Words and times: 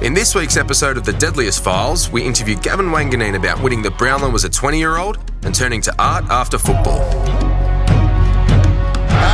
In 0.00 0.14
this 0.14 0.32
week's 0.32 0.56
episode 0.56 0.96
of 0.96 1.02
The 1.02 1.12
Deadliest 1.12 1.58
Files, 1.58 2.08
we 2.08 2.22
interview 2.22 2.54
Gavin 2.54 2.94
Wanganeen 2.94 3.34
about 3.34 3.60
winning 3.60 3.82
the 3.82 3.90
Brownlow 3.90 4.32
as 4.32 4.44
a 4.44 4.48
20 4.48 4.78
year 4.78 4.96
old 4.96 5.18
and 5.42 5.52
turning 5.52 5.82
to 5.82 5.94
art 5.98 6.22
after 6.30 6.56
football. 6.56 7.02
Out 7.02 7.26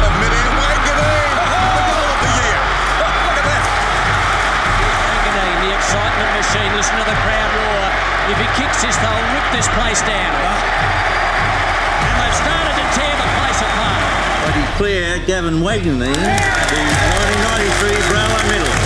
of 0.08 0.12
mid-air, 0.24 0.50
Wanganeen, 0.56 1.36
the 1.36 1.84
goal 1.84 2.08
of 2.08 2.16
the 2.16 2.32
year. 2.32 2.60
Look 2.96 3.36
at 3.36 3.44
that. 3.44 3.60
Wanganeen, 5.04 5.68
the 5.68 5.72
excitement 5.76 6.32
machine. 6.32 6.72
Listen 6.80 6.96
to 6.96 7.12
the 7.12 7.18
crowd 7.28 7.50
roar. 7.60 7.84
If 8.32 8.40
he 8.40 8.48
kicks 8.56 8.80
this, 8.80 8.96
they'll 9.04 9.26
rip 9.36 9.44
this 9.52 9.68
place 9.76 10.00
down. 10.08 10.32
And 10.32 12.14
they've 12.24 12.40
started 12.40 12.72
to 12.72 12.86
tear 12.96 13.12
the 13.20 13.28
place 13.36 13.60
apart. 13.60 14.00
I 14.00 14.50
declare 14.64 15.20
Gavin 15.28 15.60
Wanganeen 15.60 16.16
the 16.16 16.80
1993 17.52 18.08
Brownlow 18.08 18.48
medalist. 18.48 18.83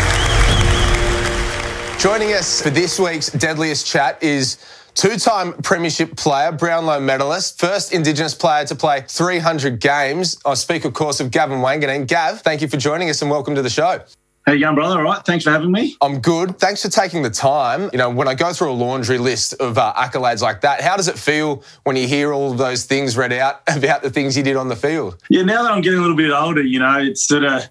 Joining 1.98 2.32
us 2.32 2.62
for 2.62 2.70
this 2.70 3.00
week's 3.00 3.28
Deadliest 3.28 3.84
Chat 3.84 4.22
is 4.22 4.58
two 4.94 5.16
time 5.16 5.52
Premiership 5.64 6.16
player, 6.16 6.52
Brownlow 6.52 7.00
medalist, 7.00 7.58
first 7.58 7.92
Indigenous 7.92 8.36
player 8.36 8.64
to 8.66 8.76
play 8.76 9.04
300 9.08 9.80
games. 9.80 10.40
I 10.46 10.54
speak, 10.54 10.84
of 10.84 10.94
course, 10.94 11.18
of 11.18 11.32
Gavin 11.32 11.58
Wanganeen. 11.58 12.06
Gav, 12.06 12.42
thank 12.42 12.62
you 12.62 12.68
for 12.68 12.76
joining 12.76 13.10
us 13.10 13.20
and 13.20 13.28
welcome 13.28 13.56
to 13.56 13.62
the 13.62 13.68
show. 13.68 14.00
How 14.46 14.52
you 14.52 14.60
going, 14.60 14.76
brother? 14.76 14.98
All 14.98 15.02
right. 15.02 15.24
Thanks 15.26 15.42
for 15.44 15.50
having 15.50 15.72
me. 15.72 15.96
I'm 16.00 16.20
good. 16.20 16.60
Thanks 16.60 16.82
for 16.82 16.88
taking 16.88 17.22
the 17.22 17.30
time. 17.30 17.90
You 17.92 17.98
know, 17.98 18.10
when 18.10 18.28
I 18.28 18.34
go 18.34 18.52
through 18.52 18.70
a 18.70 18.78
laundry 18.78 19.18
list 19.18 19.54
of 19.54 19.76
uh, 19.76 19.92
accolades 19.94 20.40
like 20.40 20.60
that, 20.60 20.80
how 20.80 20.96
does 20.96 21.08
it 21.08 21.18
feel 21.18 21.64
when 21.82 21.96
you 21.96 22.06
hear 22.06 22.32
all 22.32 22.52
of 22.52 22.58
those 22.58 22.84
things 22.84 23.16
read 23.16 23.32
out 23.32 23.60
about 23.76 24.02
the 24.02 24.10
things 24.10 24.36
you 24.36 24.44
did 24.44 24.54
on 24.54 24.68
the 24.68 24.76
field? 24.76 25.20
Yeah, 25.30 25.42
now 25.42 25.64
that 25.64 25.72
I'm 25.72 25.80
getting 25.80 25.98
a 25.98 26.02
little 26.02 26.16
bit 26.16 26.30
older, 26.30 26.62
you 26.62 26.78
know, 26.78 26.96
it's 27.00 27.26
sort 27.26 27.42
of, 27.42 27.68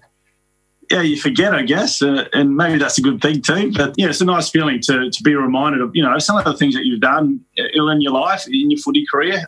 yeah, 0.90 1.02
you 1.02 1.16
forget, 1.16 1.54
I 1.54 1.62
guess, 1.62 2.02
uh, 2.02 2.28
and 2.32 2.56
maybe 2.56 2.78
that's 2.78 2.98
a 2.98 3.02
good 3.02 3.20
thing 3.20 3.42
too. 3.42 3.72
But 3.72 3.94
yeah, 3.96 4.08
it's 4.08 4.20
a 4.20 4.24
nice 4.24 4.48
feeling 4.48 4.80
to, 4.82 5.10
to 5.10 5.22
be 5.22 5.34
reminded 5.34 5.80
of, 5.80 5.90
you 5.94 6.02
know, 6.02 6.18
some 6.18 6.36
of 6.36 6.44
the 6.44 6.54
things 6.54 6.74
that 6.74 6.84
you've 6.84 7.00
done 7.00 7.40
in 7.56 8.00
your 8.00 8.12
life, 8.12 8.46
in 8.46 8.70
your 8.70 8.78
footy 8.80 9.04
career. 9.10 9.44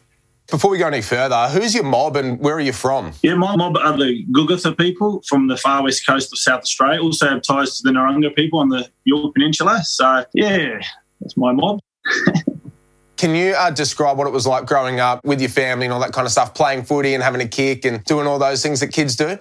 Before 0.51 0.71
we 0.71 0.79
go 0.79 0.89
any 0.89 1.01
further, 1.01 1.49
who's 1.49 1.75
your 1.75 1.85
mob 1.85 2.17
and 2.17 2.41
where 2.41 2.57
are 2.57 2.61
you 2.61 2.73
from? 2.73 3.13
Yeah, 3.23 3.35
my 3.35 3.55
mob 3.55 3.77
are 3.77 3.97
the 3.97 4.27
Kokatha 4.33 4.77
people 4.77 5.23
from 5.27 5.47
the 5.47 5.57
far 5.57 5.83
west 5.83 6.05
coast 6.05 6.33
of 6.33 6.39
South 6.39 6.63
Australia. 6.63 7.01
Also 7.01 7.29
have 7.29 7.43
ties 7.43 7.79
to 7.79 7.83
the 7.85 7.91
Narungga 7.91 8.35
people 8.35 8.59
on 8.59 8.69
the 8.69 8.89
Yorke 9.05 9.33
Peninsula. 9.35 9.81
So 9.85 10.25
yeah, 10.35 10.81
that's 11.21 11.37
my 11.37 11.53
mob. 11.53 11.81
Can 13.17 13.35
you 13.35 13.53
uh, 13.53 13.71
describe 13.71 14.17
what 14.17 14.27
it 14.27 14.33
was 14.33 14.47
like 14.47 14.67
growing 14.67 14.99
up 14.99 15.25
with 15.25 15.41
your 15.41 15.51
family 15.51 15.85
and 15.85 15.93
all 15.93 16.01
that 16.01 16.13
kind 16.13 16.27
of 16.27 16.33
stuff, 16.33 16.55
playing 16.55 16.85
footy 16.85 17.15
and 17.15 17.23
having 17.23 17.43
a 17.43 17.47
kick 17.47 17.85
and 17.85 18.03
doing 18.05 18.27
all 18.27 18.39
those 18.39 18.63
things 18.63 18.81
that 18.81 18.89
kids 18.89 19.15
do? 19.15 19.39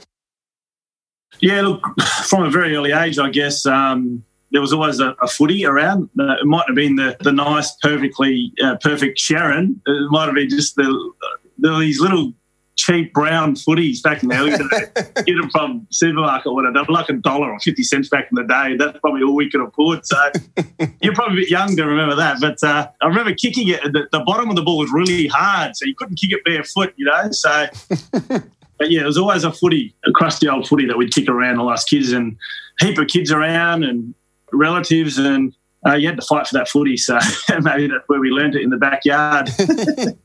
Yeah, 1.42 1.62
look, 1.62 1.84
from 2.26 2.44
a 2.44 2.50
very 2.50 2.76
early 2.76 2.92
age, 2.92 3.18
I 3.18 3.30
guess 3.30 3.66
um, 3.66 4.24
there 4.52 4.62
was 4.62 4.74
always 4.74 5.00
a, 5.00 5.16
a 5.22 5.28
footy 5.28 5.66
around. 5.66 6.10
Uh, 6.20 6.34
it 6.34 6.46
might 6.46 6.66
have 6.68 6.76
been 6.76 6.96
the, 6.96 7.16
the 7.22 7.32
nice, 7.32 7.76
perfectly 7.82 8.54
uh, 8.62 8.78
perfect 8.78 9.20
Sherrin. 9.20 9.80
It 9.86 10.12
might 10.12 10.26
have 10.26 10.36
been 10.36 10.50
just 10.50 10.76
the, 10.76 11.12
the 11.58 11.78
these 11.80 12.00
little 12.00 12.34
cheap 12.80 13.14
brown 13.14 13.56
footies 13.56 14.02
back 14.02 14.24
in 14.24 14.30
the 14.30 14.36
early 14.36 14.52
days. 14.52 15.14
Get 15.26 15.36
them 15.36 15.50
from 15.50 15.86
supermarket 15.92 16.48
or 16.48 16.56
whatever. 16.56 16.74
They 16.74 16.80
were 16.88 16.94
like 16.94 17.10
a 17.10 17.14
dollar 17.14 17.52
or 17.52 17.60
50 17.60 17.84
cents 17.84 18.10
back 18.10 18.30
in 18.32 18.36
the 18.36 18.44
day. 18.44 18.78
That's 18.78 18.98
probably 19.00 19.22
all 19.22 19.36
we 19.36 19.50
could 19.50 19.62
afford. 19.62 20.06
So 20.06 20.32
you're 21.02 21.14
probably 21.14 21.40
a 21.40 21.42
bit 21.42 21.50
young 21.50 21.76
to 21.76 21.86
remember 21.86 22.16
that. 22.16 22.38
But 22.40 22.64
uh, 22.64 22.88
I 23.02 23.08
remember 23.08 23.34
kicking 23.34 23.68
it. 23.68 23.82
The, 23.84 24.08
the 24.12 24.22
bottom 24.22 24.50
of 24.50 24.56
the 24.56 24.62
ball 24.62 24.78
was 24.78 24.92
really 24.92 25.28
hard. 25.28 25.76
So 25.76 25.86
you 25.86 25.96
couldn't 25.96 26.16
kick 26.16 26.32
it 26.32 26.44
barefoot, 26.46 26.94
you 26.96 27.06
know. 27.06 27.32
So 27.32 27.68
but 28.80 28.90
yeah, 28.90 29.02
it 29.02 29.06
was 29.06 29.18
always 29.18 29.44
a 29.44 29.52
footy, 29.52 29.94
a 30.08 30.12
crusty 30.12 30.48
old 30.48 30.68
footy 30.68 30.88
that 30.88 30.98
we'd 30.98 31.14
kick 31.14 31.30
around 31.30 31.60
all 31.60 31.70
us 31.70 31.84
kids 31.84 32.12
and 32.12 32.38
heap 32.80 32.98
of 32.98 33.08
kids 33.08 33.32
around 33.32 33.84
and 33.84 34.16
relatives 34.52 35.18
and 35.18 35.54
uh, 35.86 35.94
you 35.94 36.08
had 36.08 36.20
to 36.20 36.26
fight 36.26 36.48
for 36.48 36.58
that 36.58 36.68
footy. 36.68 36.98
So 36.98 37.20
maybe 37.62 37.88
that's 37.88 38.08
where 38.08 38.20
we 38.20 38.30
learned 38.30 38.56
it 38.56 38.64
in 38.64 38.70
the 38.70 38.78
backyard. 38.78 39.50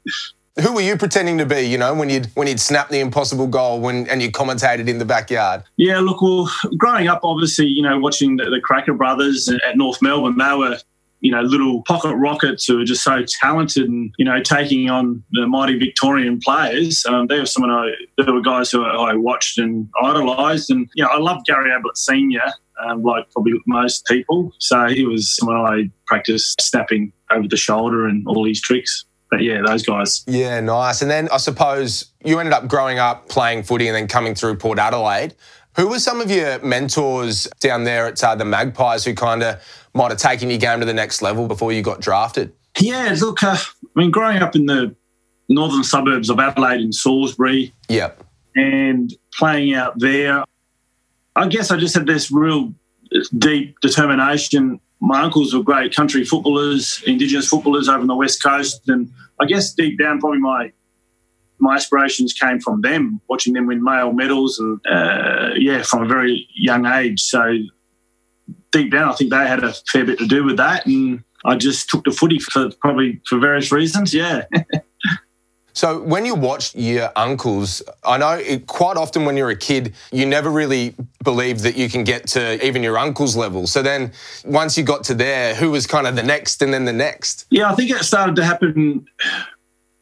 Who 0.63 0.73
were 0.73 0.81
you 0.81 0.97
pretending 0.97 1.39
to 1.39 1.47
be? 1.47 1.63
You 1.63 1.79
know, 1.79 1.95
when 1.95 2.11
you'd 2.11 2.27
when 2.35 2.47
you'd 2.47 2.61
snap 2.61 2.89
the 2.89 3.01
impossible 3.01 3.48
goal 3.48 3.81
when 3.81 4.09
and 4.09 4.23
you 4.23 4.31
commentated 4.31 4.89
in 4.89 4.98
the 4.98 5.05
backyard. 5.05 5.64
yeah, 5.77 5.98
look, 5.98 6.23
well, 6.23 6.48
growing 6.77 7.09
up, 7.09 7.20
obviously, 7.25 7.67
you 7.67 7.83
know, 7.83 7.98
watching 7.98 8.37
the, 8.37 8.45
the 8.45 8.61
Krakouer 8.61 8.97
brothers 8.97 9.48
at 9.48 9.77
North 9.77 10.01
Melbourne, 10.01 10.39
they 10.39 10.55
were, 10.55 10.79
you 11.24 11.30
know, 11.30 11.40
little 11.40 11.83
pocket 11.85 12.14
rockets 12.17 12.67
who 12.67 12.77
were 12.77 12.85
just 12.85 13.02
so 13.02 13.24
talented 13.27 13.89
and, 13.89 14.14
you 14.18 14.27
know, 14.27 14.42
taking 14.42 14.90
on 14.90 15.24
the 15.33 15.46
mighty 15.46 15.79
Victorian 15.79 16.39
players. 16.39 17.02
Um, 17.07 17.29
they 17.29 17.39
were 17.39 17.46
someone 17.46 17.70
I, 17.70 17.92
they 18.23 18.30
were 18.30 18.42
guys 18.42 18.70
who 18.70 18.85
I 18.85 19.14
watched 19.14 19.57
and 19.57 19.89
idolised. 20.02 20.70
And, 20.70 20.86
you 20.95 21.02
know, 21.02 21.08
I 21.11 21.17
loved 21.17 21.46
Gary 21.46 21.73
Ablett 21.73 21.96
Sr., 21.96 22.42
um, 22.84 23.02
like 23.02 23.30
probably 23.30 23.55
most 23.67 24.05
people. 24.05 24.52
So 24.58 24.86
he 24.89 25.07
was 25.07 25.34
someone 25.34 25.57
I 25.57 25.90
practiced 26.05 26.61
snapping 26.61 27.11
over 27.30 27.48
the 27.48 27.57
shoulder 27.57 28.07
and 28.07 28.29
all 28.29 28.45
these 28.45 28.61
tricks. 28.61 29.07
But 29.30 29.40
yeah, 29.40 29.63
those 29.64 29.83
guys. 29.83 30.24
Yeah, 30.27 30.61
nice. 30.61 31.01
And 31.01 31.11
then 31.11 31.30
I 31.33 31.39
suppose 31.39 32.13
you 32.23 32.39
ended 32.39 32.52
up 32.52 32.68
growing 32.68 32.98
up 32.98 33.30
playing 33.30 33.63
footy 33.63 33.89
and 33.89 33.96
then 33.96 34.08
coming 34.08 34.34
through 34.34 34.57
Port 34.57 34.79
Adelaide. 34.79 35.34
Who 35.77 35.89
were 35.89 35.98
some 35.98 36.20
of 36.20 36.30
your 36.30 36.61
mentors 36.61 37.48
down 37.61 37.85
there 37.85 38.07
at 38.07 38.23
uh, 38.23 38.35
the 38.35 38.45
Magpies 38.45 39.05
who 39.05 39.14
kind 39.14 39.42
of 39.42 39.61
might 39.92 40.11
have 40.11 40.20
taken 40.20 40.48
your 40.51 40.58
game 40.58 40.80
to 40.80 40.86
the 40.86 40.95
next 40.95 41.20
level 41.23 41.48
before 41.48 41.73
you 41.73 41.83
got 41.83 42.01
drafted? 42.01 42.52
Yeah, 42.80 43.14
look, 43.20 43.42
uh, 43.42 43.57
I 43.57 44.01
mean, 44.01 44.11
growing 44.11 44.39
up 44.39 44.55
in 44.55 44.67
the 44.67 44.95
northern 45.48 45.84
suburbs 45.84 46.30
of 46.30 46.39
Adelaide 46.39 46.80
in 46.80 46.92
Salisbury 46.92 47.73
Yep. 47.89 48.24
and 48.57 49.13
playing 49.36 49.74
out 49.74 49.98
there, 49.98 50.45
I 51.36 51.48
guess 51.48 51.70
I 51.70 51.77
just 51.77 51.95
had 51.95 52.07
this 52.07 52.30
real 52.30 52.73
deep 53.39 53.79
determination. 53.80 54.80
My 55.01 55.23
uncles 55.23 55.55
were 55.55 55.63
great 55.63 55.95
country 55.95 56.24
footballers, 56.24 57.02
Indigenous 57.07 57.48
footballers 57.48 57.89
over 57.89 58.01
on 58.01 58.07
the 58.07 58.14
West 58.14 58.42
Coast. 58.42 58.89
And 58.89 59.11
I 59.40 59.46
guess 59.46 59.73
deep 59.74 59.98
down, 59.98 60.20
probably 60.20 60.39
my 60.39 60.73
my 61.64 61.75
aspirations 61.75 62.33
came 62.33 62.61
from 62.61 62.83
them, 62.83 63.20
watching 63.29 63.55
them 63.55 63.67
win 63.67 63.83
male 63.83 64.13
medals 64.13 64.58
and, 64.58 64.80
uh, 64.86 65.51
yeah, 65.57 65.83
from 65.83 66.02
a 66.02 66.07
very 66.07 66.47
young 66.55 66.86
age. 66.86 67.20
So 67.20 67.58
deep 68.70 68.92
down, 68.92 69.08
I 69.08 69.14
think 69.14 69.30
they 69.30 69.47
had 69.48 69.64
a 69.64 69.73
fair 69.91 70.05
bit 70.05 70.19
to 70.19 70.27
do 70.27 70.45
with 70.45 70.58
that. 70.58 70.86
And 70.86 71.25
I 71.45 71.57
just 71.57 71.89
took 71.89 72.05
the 72.05 72.11
footy 72.11 72.39
for 72.39 72.70
probably 72.80 73.20
for 73.29 73.39
various 73.39 73.73
reasons. 73.73 74.14
Yeah. 74.14 74.45
So 75.75 76.01
when 76.01 76.25
you 76.25 76.36
watched 76.36 76.77
your 76.77 77.11
uncles, 77.17 77.83
I 78.05 78.17
know 78.19 78.35
it, 78.35 78.69
quite 78.69 78.96
often 78.96 79.25
when 79.25 79.36
you're 79.36 79.51
a 79.51 79.57
kid, 79.57 79.92
you 80.13 80.25
never 80.25 80.48
really 80.48 80.95
believe 81.25 81.63
that 81.63 81.77
you 81.77 81.91
can 81.91 82.05
get 82.05 82.29
to 82.29 82.64
even 82.64 82.85
your 82.85 82.96
uncle's 82.96 83.36
level. 83.36 83.67
So 83.67 83.83
then 83.83 84.13
once 84.45 84.79
you 84.79 84.85
got 84.85 85.02
to 85.05 85.14
there, 85.14 85.52
who 85.57 85.73
was 85.73 85.85
kind 85.89 86.07
of 86.07 86.14
the 86.14 86.23
next 86.23 86.63
and 86.63 86.73
then 86.73 86.85
the 86.85 86.92
next? 86.92 87.46
Yeah, 87.51 87.73
I 87.73 87.75
think 87.75 87.91
it 87.91 88.05
started 88.05 88.36
to 88.36 88.45
happen 88.45 89.05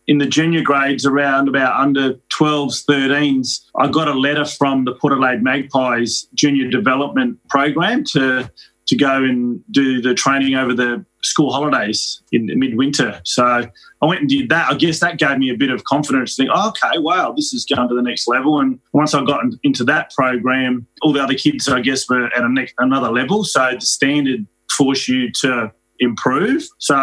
in 0.06 0.18
the 0.18 0.26
junior 0.26 0.62
grades 0.62 1.06
around 1.06 1.48
about 1.48 1.78
under 1.80 2.14
12s, 2.30 2.84
13s. 2.86 3.60
I 3.76 3.88
got 3.88 4.08
a 4.08 4.14
letter 4.14 4.44
from 4.44 4.84
the 4.84 4.94
Port 4.94 5.12
Adelaide 5.12 5.42
Magpies 5.42 6.28
junior 6.34 6.68
development 6.68 7.38
program 7.48 8.04
to 8.12 8.50
to 8.86 8.96
go 8.96 9.22
and 9.22 9.62
do 9.70 10.02
the 10.02 10.12
training 10.12 10.56
over 10.56 10.74
the 10.74 11.04
school 11.22 11.52
holidays 11.52 12.20
in 12.32 12.50
midwinter. 12.58 13.20
So 13.24 13.44
I 13.44 14.06
went 14.06 14.20
and 14.20 14.28
did 14.28 14.48
that. 14.48 14.70
I 14.70 14.74
guess 14.74 14.98
that 14.98 15.18
gave 15.18 15.38
me 15.38 15.50
a 15.50 15.56
bit 15.56 15.70
of 15.70 15.84
confidence 15.84 16.34
to 16.34 16.42
think, 16.42 16.50
oh, 16.52 16.70
okay, 16.70 16.98
wow, 16.98 17.32
this 17.32 17.54
is 17.54 17.64
going 17.64 17.88
to 17.88 17.94
the 17.94 18.02
next 18.02 18.26
level. 18.26 18.58
And 18.60 18.80
once 18.92 19.14
I 19.14 19.24
got 19.24 19.44
in- 19.44 19.58
into 19.62 19.84
that 19.84 20.12
program, 20.12 20.86
all 21.00 21.12
the 21.12 21.22
other 21.22 21.34
kids, 21.34 21.68
I 21.68 21.80
guess, 21.80 22.08
were 22.08 22.26
at 22.26 22.50
next, 22.50 22.74
another 22.78 23.10
level. 23.10 23.44
So 23.44 23.70
the 23.74 23.80
standard 23.80 24.46
forced 24.76 25.06
you 25.08 25.30
to 25.42 25.72
improve. 26.00 26.68
So 26.78 26.96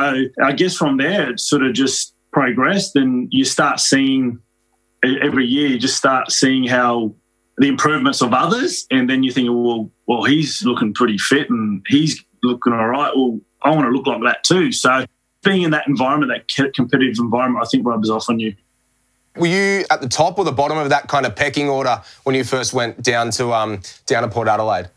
I 0.43 0.51
guess 0.51 0.75
from 0.75 0.97
there, 0.97 1.31
it 1.31 1.39
sort 1.39 1.63
of 1.63 1.73
just 1.73 2.13
progressed 2.31 2.95
and 2.95 3.27
you 3.31 3.45
start 3.45 3.79
seeing 3.79 4.39
every 5.03 5.45
year, 5.45 5.67
you 5.67 5.79
just 5.79 5.97
start 5.97 6.31
seeing 6.31 6.67
how 6.67 7.13
the 7.57 7.67
improvements 7.67 8.21
of 8.21 8.33
others, 8.33 8.87
and 8.89 9.09
then 9.09 9.21
you 9.21 9.31
think, 9.31 9.49
well, 9.49 9.89
well, 10.07 10.23
he's 10.23 10.63
looking 10.63 10.93
pretty 10.93 11.17
fit 11.17 11.49
and 11.49 11.85
he's 11.87 12.23
looking 12.41 12.73
all 12.73 12.87
right. 12.87 13.11
Well, 13.15 13.39
I 13.63 13.71
want 13.71 13.85
to 13.85 13.89
look 13.89 14.07
like 14.07 14.21
that 14.23 14.43
too. 14.43 14.71
So 14.71 15.05
being 15.43 15.63
in 15.63 15.71
that 15.71 15.87
environment, 15.87 16.31
that 16.31 16.73
competitive 16.73 17.15
environment, 17.19 17.65
I 17.65 17.69
think 17.69 17.85
rubs 17.85 18.09
off 18.09 18.29
on 18.29 18.39
you. 18.39 18.55
Were 19.35 19.47
you 19.47 19.85
at 19.91 20.01
the 20.01 20.09
top 20.09 20.37
or 20.37 20.45
the 20.45 20.51
bottom 20.51 20.77
of 20.77 20.89
that 20.89 21.07
kind 21.07 21.25
of 21.25 21.35
pecking 21.35 21.69
order 21.69 22.01
when 22.23 22.35
you 22.35 22.43
first 22.43 22.73
went 22.73 23.01
down 23.03 23.29
to 23.31 23.53
um, 23.53 23.81
down 24.05 24.23
to 24.23 24.29
Port 24.29 24.47
Adelaide? 24.47 24.89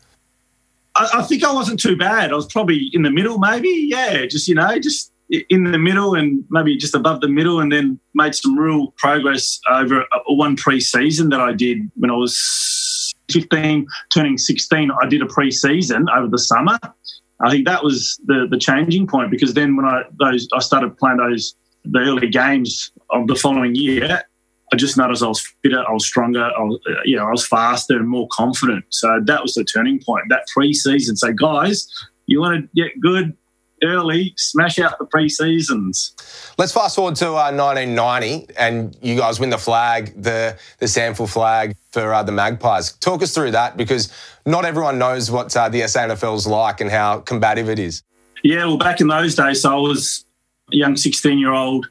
I, 0.95 1.09
I 1.15 1.23
think 1.23 1.43
I 1.43 1.53
wasn't 1.53 1.79
too 1.79 1.95
bad. 1.95 2.31
I 2.31 2.35
was 2.35 2.47
probably 2.47 2.89
in 2.93 3.03
the 3.03 3.11
middle, 3.11 3.37
maybe. 3.39 3.69
Yeah, 3.69 4.25
just 4.25 4.47
you 4.47 4.55
know, 4.55 4.79
just 4.79 5.12
in 5.49 5.71
the 5.71 5.79
middle 5.79 6.15
and 6.15 6.43
maybe 6.49 6.77
just 6.77 6.95
above 6.95 7.21
the 7.21 7.27
middle, 7.27 7.59
and 7.59 7.71
then 7.71 7.99
made 8.13 8.35
some 8.35 8.57
real 8.57 8.93
progress 8.97 9.59
over 9.71 10.05
one 10.27 10.55
pre-season 10.55 11.29
that 11.29 11.39
I 11.39 11.53
did 11.53 11.79
when 11.95 12.11
I 12.11 12.15
was 12.15 13.13
15, 13.31 13.87
turning 14.13 14.37
16. 14.37 14.91
I 15.01 15.07
did 15.07 15.21
a 15.21 15.25
pre-season 15.25 16.07
over 16.15 16.27
the 16.27 16.37
summer. 16.37 16.77
I 17.41 17.49
think 17.49 17.65
that 17.65 17.83
was 17.83 18.19
the 18.25 18.47
the 18.49 18.57
changing 18.57 19.07
point 19.07 19.31
because 19.31 19.53
then 19.53 19.75
when 19.75 19.85
I 19.85 20.03
those 20.19 20.47
I 20.53 20.59
started 20.59 20.97
playing 20.97 21.17
those 21.17 21.55
the 21.83 21.99
early 21.99 22.29
games 22.29 22.91
of 23.09 23.27
the 23.27 23.35
following 23.35 23.75
year, 23.75 24.23
I 24.71 24.75
just 24.75 24.97
noticed 24.97 25.23
I 25.23 25.27
was 25.27 25.41
fitter, 25.61 25.83
I 25.87 25.91
was 25.91 26.05
stronger, 26.05 26.45
I 26.45 26.61
was, 26.61 26.79
uh, 26.89 26.93
you 27.03 27.17
know, 27.17 27.27
I 27.27 27.31
was 27.31 27.45
faster 27.45 27.97
and 27.97 28.07
more 28.07 28.27
confident. 28.31 28.85
So 28.89 29.19
that 29.25 29.41
was 29.41 29.55
the 29.55 29.65
turning 29.65 29.99
point. 29.99 30.25
That 30.29 30.47
pre-season. 30.53 31.17
So 31.17 31.33
guys, 31.33 31.87
you 32.27 32.39
want 32.39 32.61
to 32.61 32.81
get 32.81 32.99
good 33.01 33.35
early, 33.83 34.33
smash 34.37 34.79
out 34.79 34.97
the 34.99 35.05
pre-seasons. 35.05 36.15
Let's 36.57 36.71
fast 36.71 36.95
forward 36.95 37.15
to 37.17 37.29
uh, 37.29 37.51
1990, 37.51 38.53
and 38.57 38.97
you 39.01 39.17
guys 39.17 39.39
win 39.39 39.49
the 39.49 39.57
flag, 39.57 40.21
the 40.21 40.57
the 40.79 40.85
SANFL 40.85 41.31
flag 41.31 41.75
for 41.91 42.13
uh, 42.13 42.23
the 42.23 42.31
Magpies. 42.31 42.93
Talk 42.93 43.21
us 43.21 43.33
through 43.33 43.51
that 43.51 43.77
because 43.77 44.11
not 44.45 44.65
everyone 44.65 44.97
knows 44.99 45.31
what 45.31 45.55
uh, 45.55 45.69
the 45.69 45.81
SANFL's 45.81 46.47
like 46.47 46.81
and 46.81 46.89
how 46.89 47.19
combative 47.19 47.69
it 47.69 47.79
is. 47.79 48.03
Yeah, 48.43 48.65
well, 48.65 48.77
back 48.77 48.99
in 48.99 49.07
those 49.07 49.35
days, 49.35 49.61
so 49.61 49.71
I 49.71 49.79
was 49.79 50.25
a 50.71 50.75
young 50.75 50.95
16-year-old, 50.95 51.87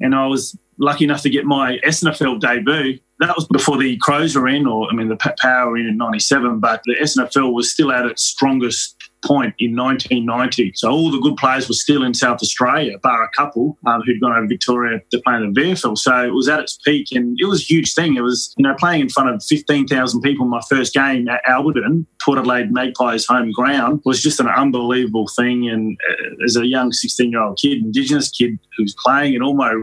and 0.00 0.14
I 0.14 0.26
was 0.26 0.56
lucky 0.78 1.04
enough 1.04 1.22
to 1.22 1.30
get 1.30 1.44
my 1.44 1.78
SANFL 1.86 2.40
debut. 2.40 2.98
That 3.20 3.36
was 3.36 3.46
before 3.46 3.76
the 3.76 3.98
Crows 3.98 4.34
were 4.34 4.48
in, 4.48 4.66
or 4.66 4.88
I 4.90 4.94
mean, 4.94 5.08
the 5.08 5.34
Power 5.40 5.70
were 5.70 5.76
in 5.76 5.86
in 5.86 5.96
'97, 5.96 6.58
but 6.58 6.82
the 6.86 6.96
SANFL 6.96 7.52
was 7.52 7.70
still 7.70 7.92
at 7.92 8.06
its 8.06 8.24
strongest 8.24 8.96
point 9.22 9.54
in 9.58 9.76
1990. 9.76 10.72
So 10.74 10.90
all 10.90 11.10
the 11.10 11.20
good 11.20 11.36
players 11.36 11.68
were 11.68 11.74
still 11.74 12.02
in 12.02 12.14
South 12.14 12.42
Australia, 12.42 12.98
bar 12.98 13.22
a 13.22 13.30
couple 13.30 13.76
um, 13.86 14.02
who'd 14.02 14.20
gone 14.20 14.32
over 14.32 14.46
Victoria 14.46 15.00
to 15.10 15.20
play 15.20 15.36
in 15.36 15.52
the 15.52 15.60
VFL. 15.60 15.98
So 15.98 16.24
it 16.24 16.32
was 16.32 16.48
at 16.48 16.60
its 16.60 16.78
peak, 16.84 17.08
and 17.12 17.36
it 17.38 17.44
was 17.46 17.60
a 17.60 17.64
huge 17.64 17.94
thing. 17.94 18.16
It 18.16 18.22
was 18.22 18.54
you 18.56 18.62
know 18.62 18.74
playing 18.78 19.02
in 19.02 19.08
front 19.08 19.30
of 19.30 19.44
15,000 19.44 20.20
people 20.22 20.46
my 20.46 20.62
first 20.68 20.94
game 20.94 21.28
at 21.28 21.42
Alberton, 21.44 22.06
Port 22.22 22.38
Adelaide 22.38 22.72
Magpies 22.72 23.26
home 23.26 23.52
ground, 23.52 24.00
was 24.04 24.22
just 24.22 24.40
an 24.40 24.48
unbelievable 24.48 25.28
thing. 25.28 25.68
And 25.68 25.98
uh, 26.08 26.44
as 26.44 26.56
a 26.56 26.66
young 26.66 26.92
16 26.92 27.30
year 27.30 27.42
old 27.42 27.58
kid, 27.58 27.78
Indigenous 27.78 28.30
kid 28.30 28.58
who's 28.76 28.94
playing, 29.04 29.34
and 29.34 29.44
all 29.44 29.54
my 29.54 29.74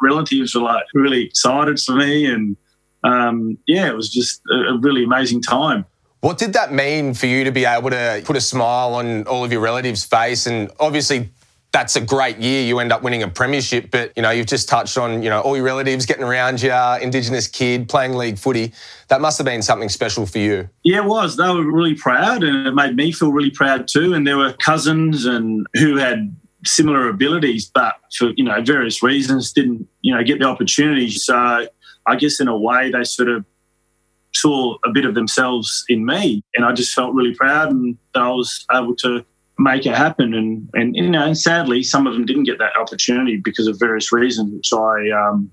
relatives 0.00 0.54
were 0.54 0.62
like 0.62 0.84
really 0.92 1.24
excited 1.24 1.80
for 1.80 1.96
me 1.96 2.26
and 2.26 2.56
um, 3.04 3.58
yeah, 3.66 3.88
it 3.88 3.94
was 3.94 4.10
just 4.10 4.40
a, 4.50 4.78
really 4.78 5.04
amazing 5.04 5.42
time. 5.42 5.84
What 6.20 6.38
did 6.38 6.54
that 6.54 6.72
mean 6.72 7.12
for 7.12 7.26
you 7.26 7.44
to 7.44 7.52
be 7.52 7.66
able 7.66 7.90
to 7.90 8.22
put 8.24 8.34
a 8.34 8.40
smile 8.40 8.94
on 8.94 9.26
all 9.26 9.44
of 9.44 9.52
your 9.52 9.60
relatives' 9.60 10.04
face? 10.04 10.46
And 10.46 10.70
obviously, 10.80 11.28
that's 11.70 11.96
a 11.96 12.00
great 12.00 12.38
year. 12.38 12.62
You 12.62 12.78
end 12.78 12.92
up 12.92 13.02
winning 13.02 13.22
a 13.22 13.28
premiership, 13.28 13.90
but 13.90 14.12
you 14.16 14.22
know 14.22 14.30
you've 14.30 14.46
just 14.46 14.68
touched 14.68 14.96
on 14.96 15.22
you 15.22 15.28
know 15.28 15.40
all 15.42 15.54
your 15.54 15.66
relatives 15.66 16.06
getting 16.06 16.24
around 16.24 16.62
you, 16.62 16.72
Indigenous 17.02 17.46
kid 17.46 17.90
playing 17.90 18.14
league 18.14 18.38
footy. 18.38 18.72
That 19.08 19.20
must 19.20 19.36
have 19.36 19.44
been 19.44 19.60
something 19.60 19.90
special 19.90 20.24
for 20.24 20.38
you. 20.38 20.70
Yeah, 20.82 20.98
it 20.98 21.04
was. 21.04 21.36
They 21.36 21.46
were 21.46 21.70
really 21.70 21.94
proud, 21.94 22.42
and 22.42 22.66
it 22.66 22.74
made 22.74 22.96
me 22.96 23.12
feel 23.12 23.30
really 23.30 23.50
proud 23.50 23.86
too. 23.86 24.14
And 24.14 24.26
there 24.26 24.38
were 24.38 24.54
cousins 24.54 25.26
and 25.26 25.66
who 25.74 25.96
had 25.96 26.34
similar 26.64 27.08
abilities, 27.10 27.70
but 27.74 27.96
for 28.16 28.32
you 28.36 28.44
know 28.44 28.62
various 28.62 29.02
reasons 29.02 29.52
didn't 29.52 29.86
you 30.00 30.14
know 30.14 30.22
get 30.22 30.38
the 30.38 30.46
opportunity. 30.46 31.10
So 31.10 31.66
I 32.06 32.16
guess 32.16 32.40
in 32.40 32.48
a 32.48 32.56
way 32.56 32.90
they 32.90 33.04
sort 33.04 33.28
of 33.28 33.44
saw 34.34 34.76
a 34.84 34.90
bit 34.90 35.04
of 35.04 35.14
themselves 35.14 35.84
in 35.88 36.04
me, 36.04 36.42
and 36.54 36.64
I 36.64 36.72
just 36.72 36.94
felt 36.94 37.14
really 37.14 37.34
proud, 37.34 37.70
and 37.70 37.96
I 38.14 38.30
was 38.30 38.64
able 38.72 38.94
to 38.96 39.24
make 39.58 39.86
it 39.86 39.94
happen. 39.94 40.34
And 40.34 40.68
and 40.74 40.96
you 40.96 41.08
know, 41.08 41.32
sadly, 41.34 41.82
some 41.82 42.06
of 42.06 42.14
them 42.14 42.26
didn't 42.26 42.44
get 42.44 42.58
that 42.58 42.76
opportunity 42.78 43.36
because 43.36 43.66
of 43.66 43.78
various 43.78 44.12
reasons, 44.12 44.52
which 44.52 44.72
I 44.72 45.10
um, 45.10 45.50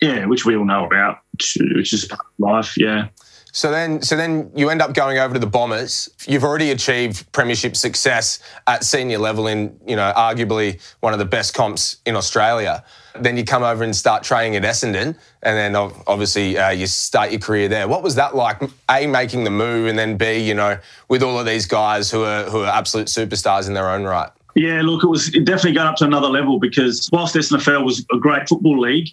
yeah, 0.00 0.26
which 0.26 0.44
we 0.44 0.56
all 0.56 0.64
know 0.64 0.86
about, 0.86 1.18
which, 1.32 1.92
is 1.92 2.06
part 2.06 2.20
of 2.20 2.26
life. 2.38 2.76
Yeah. 2.76 3.08
So 3.52 3.70
then, 3.70 4.02
so 4.02 4.16
then 4.16 4.50
you 4.54 4.70
end 4.70 4.82
up 4.82 4.94
going 4.94 5.18
over 5.18 5.34
to 5.34 5.40
the 5.40 5.46
Bombers. 5.46 6.08
You've 6.26 6.44
already 6.44 6.70
achieved 6.70 7.30
premiership 7.32 7.76
success 7.76 8.38
at 8.66 8.84
senior 8.84 9.18
level 9.18 9.46
in, 9.46 9.78
you 9.86 9.96
know, 9.96 10.12
arguably 10.16 10.80
one 11.00 11.12
of 11.12 11.18
the 11.18 11.24
best 11.24 11.54
comps 11.54 11.96
in 12.06 12.16
Australia. 12.16 12.84
Then 13.18 13.36
you 13.36 13.44
come 13.44 13.64
over 13.64 13.82
and 13.82 13.94
start 13.94 14.22
training 14.22 14.54
at 14.54 14.62
Essendon, 14.62 15.16
and 15.42 15.56
then 15.56 15.74
obviously 15.74 16.56
uh, 16.56 16.70
you 16.70 16.86
start 16.86 17.32
your 17.32 17.40
career 17.40 17.66
there. 17.68 17.88
What 17.88 18.04
was 18.04 18.14
that 18.14 18.36
like? 18.36 18.62
A 18.88 19.06
making 19.06 19.42
the 19.42 19.50
move, 19.50 19.88
and 19.88 19.98
then 19.98 20.16
B, 20.16 20.38
you 20.38 20.54
know, 20.54 20.78
with 21.08 21.22
all 21.22 21.38
of 21.38 21.44
these 21.44 21.66
guys 21.66 22.08
who 22.08 22.22
are 22.22 22.44
who 22.44 22.62
are 22.62 22.72
absolute 22.72 23.08
superstars 23.08 23.66
in 23.66 23.74
their 23.74 23.90
own 23.90 24.04
right. 24.04 24.30
Yeah, 24.54 24.82
look, 24.82 25.04
it 25.04 25.08
was 25.08 25.30
definitely 25.30 25.72
going 25.72 25.86
up 25.86 25.96
to 25.96 26.04
another 26.04 26.28
level 26.28 26.58
because 26.58 27.08
whilst 27.12 27.34
SANFL 27.34 27.84
was 27.84 28.04
a 28.12 28.18
great 28.18 28.48
football 28.48 28.80
league, 28.80 29.08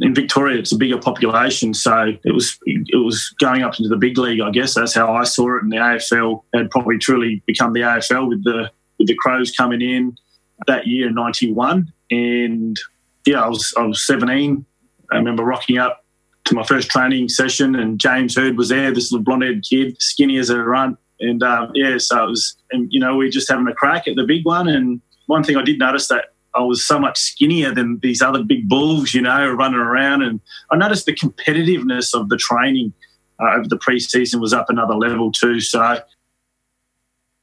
in 0.00 0.14
Victoria 0.14 0.58
it's 0.58 0.72
a 0.72 0.76
bigger 0.76 0.98
population, 0.98 1.74
so 1.74 2.12
it 2.24 2.32
was 2.32 2.58
it 2.64 3.04
was 3.04 3.34
going 3.40 3.62
up 3.62 3.78
into 3.78 3.88
the 3.88 3.96
big 3.96 4.18
league. 4.18 4.40
I 4.40 4.50
guess 4.50 4.74
that's 4.74 4.94
how 4.94 5.12
I 5.12 5.24
saw 5.24 5.56
it. 5.56 5.62
And 5.62 5.72
the 5.72 5.76
AFL 5.76 6.42
had 6.54 6.70
probably 6.70 6.98
truly 6.98 7.42
become 7.46 7.72
the 7.72 7.80
AFL 7.80 8.28
with 8.28 8.44
the 8.44 8.70
with 8.98 9.08
the 9.08 9.16
Crows 9.16 9.50
coming 9.50 9.82
in 9.82 10.16
that 10.66 10.86
year 10.86 11.08
in 11.08 11.14
'91. 11.14 11.92
And 12.10 12.76
yeah, 13.26 13.42
I 13.42 13.48
was 13.48 13.74
I 13.76 13.82
was 13.82 14.06
17. 14.06 14.64
I 15.10 15.16
remember 15.16 15.44
rocking 15.44 15.78
up 15.78 16.04
to 16.44 16.54
my 16.54 16.64
first 16.64 16.88
training 16.88 17.28
session, 17.28 17.74
and 17.74 17.98
James 17.98 18.34
Hird 18.34 18.56
was 18.56 18.70
there. 18.70 18.92
This 18.92 19.12
little 19.12 19.24
blonde-haired 19.24 19.64
kid, 19.68 20.00
skinny 20.00 20.38
as 20.38 20.50
a 20.50 20.58
runt, 20.58 20.98
and 21.20 21.42
um, 21.42 21.70
yeah, 21.74 21.98
so 21.98 22.24
it 22.24 22.30
was, 22.30 22.56
and 22.72 22.88
you 22.90 22.98
know, 22.98 23.16
we 23.16 23.28
are 23.28 23.30
just 23.30 23.50
having 23.50 23.68
a 23.68 23.74
crack 23.74 24.08
at 24.08 24.16
the 24.16 24.24
big 24.24 24.44
one. 24.44 24.68
And 24.68 25.00
one 25.26 25.44
thing 25.44 25.56
I 25.56 25.62
did 25.62 25.78
notice 25.78 26.08
that 26.08 26.31
I 26.54 26.60
was 26.60 26.84
so 26.84 26.98
much 26.98 27.18
skinnier 27.18 27.74
than 27.74 27.98
these 28.02 28.20
other 28.20 28.42
big 28.42 28.68
bulls, 28.68 29.14
you 29.14 29.22
know, 29.22 29.50
running 29.50 29.80
around. 29.80 30.22
And 30.22 30.40
I 30.70 30.76
noticed 30.76 31.06
the 31.06 31.14
competitiveness 31.14 32.18
of 32.18 32.28
the 32.28 32.36
training 32.36 32.92
uh, 33.40 33.54
over 33.56 33.68
the 33.68 33.78
preseason 33.78 34.40
was 34.40 34.52
up 34.52 34.66
another 34.68 34.94
level 34.94 35.32
too. 35.32 35.60
So 35.60 36.00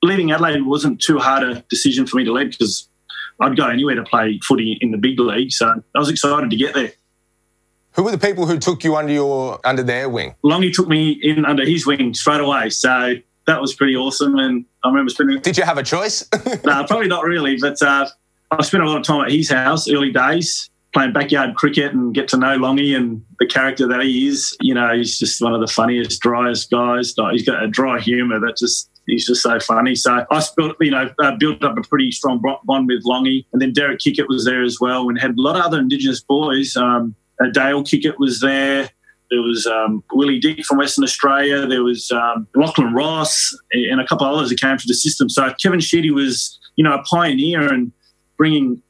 leaving 0.04 0.32
Adelaide 0.32 0.62
wasn't 0.62 1.02
too 1.02 1.18
hard 1.18 1.44
a 1.44 1.62
decision 1.70 2.06
for 2.06 2.18
me 2.18 2.24
to 2.26 2.32
leave 2.32 2.52
because 2.52 2.88
I'd 3.40 3.58
go 3.58 3.68
anywhere 3.68 3.96
to 3.96 4.04
play 4.04 4.40
footy 4.44 4.78
in 4.82 4.92
the 4.92 4.98
big 4.98 5.20
league. 5.20 5.52
So 5.52 5.82
I 5.96 6.00
was 6.00 6.10
excited 6.10 6.50
to 6.50 6.56
get 6.56 6.74
there. 6.74 6.92
Who 7.94 8.04
were 8.04 8.12
the 8.12 8.18
people 8.18 8.46
who 8.46 8.60
took 8.60 8.84
you 8.84 8.96
under 8.96 9.12
your 9.12 9.60
under 9.66 9.84
their 9.84 10.08
wing? 10.10 10.36
Longy 10.44 10.72
took 10.72 10.88
me 10.88 11.12
in 11.12 11.46
under 11.46 11.66
his 11.66 11.86
wing 11.86 12.14
straight 12.14 12.40
away. 12.40 12.70
So 12.70 13.16
that 13.48 13.60
was 13.60 13.74
pretty 13.74 13.96
awesome. 13.96 14.38
And 14.38 14.66
I 14.84 14.90
remember 14.90 15.10
spending. 15.10 15.42
Did 15.42 15.58
you 15.58 15.64
have 15.64 15.78
a 15.78 15.84
choice? 15.84 16.28
no, 16.64 16.86
probably 16.86 17.08
not 17.08 17.26
really. 17.26 17.58
But 17.58 17.82
uh, 17.82 18.08
I 18.52 18.64
spent 18.64 18.84
a 18.84 18.88
lot 18.90 18.98
of 18.98 19.04
time 19.04 19.26
at 19.26 19.32
his 19.32 19.52
house 19.52 19.90
early 19.90 20.12
days 20.12 20.70
playing 20.94 21.14
backyard 21.14 21.56
cricket 21.56 21.94
and 21.94 22.14
get 22.14 22.28
to 22.30 22.38
know 22.38 22.58
Longy 22.58 22.96
and 22.96 23.24
the 23.40 23.46
character 23.46 23.88
that 23.88 24.02
he 24.02 24.28
is. 24.28 24.56
You 24.62 24.74
know, 24.74 24.96
he's 24.96 25.20
just 25.20 25.42
one 25.42 25.54
of 25.54 25.62
the 25.62 25.68
funniest, 25.68 26.20
driest 26.22 26.72
guys. 26.72 27.14
He's 27.32 27.46
got 27.46 27.64
a 27.64 27.68
dry 27.68 28.00
humour 28.00 28.40
that 28.40 28.58
just 28.58 28.90
he's 29.06 29.28
just 29.28 29.42
so 29.42 29.60
funny. 29.60 29.96
So 29.96 30.26
I 30.30 30.44
built, 30.58 30.78
you 30.80 30.92
know, 30.92 31.10
uh, 31.22 31.36
built 31.38 31.64
up 31.64 31.78
a 31.78 31.82
pretty 31.82 32.12
strong 32.12 32.42
bond 32.42 32.88
with 32.88 33.04
Longy, 33.04 33.46
and 33.54 33.62
then 33.62 33.74
Derek 33.74 34.00
Kickett 34.00 34.28
was 34.28 34.46
there 34.46 34.64
as 34.64 34.80
well, 34.80 35.10
and 35.10 35.20
had 35.20 35.32
a 35.32 35.42
lot 35.42 35.56
of 35.56 35.62
other 35.64 35.80
Indigenous 35.80 36.22
boys. 36.22 36.76
Um, 36.76 37.16
uh, 37.44 37.50
Dale 37.52 37.84
Kickett 37.84 38.18
was 38.18 38.40
there. 38.40 38.90
There 39.32 39.42
was 39.42 39.68
um, 39.68 40.04
Willie 40.12 40.40
Dick 40.40 40.66
from 40.66 40.80
Western 40.80 41.04
Australia. 41.04 41.68
There 41.68 41.84
was 41.84 42.10
um, 42.10 42.48
Lachlan 42.56 42.94
Ross 42.96 43.56
and 43.72 44.02
a 44.02 44.08
couple 44.08 44.26
of 44.26 44.34
others 44.34 44.50
that 44.50 44.60
came 44.60 44.76
through 44.78 44.88
the 44.88 44.96
system. 44.96 45.30
So 45.30 45.54
Kevin 45.62 45.80
Sheedy 45.80 46.10
was, 46.10 46.60
you 46.78 46.84
know, 46.84 46.96
a 46.96 47.04
pioneer 47.04 47.72
and 47.72 47.92
bringing 48.40 48.82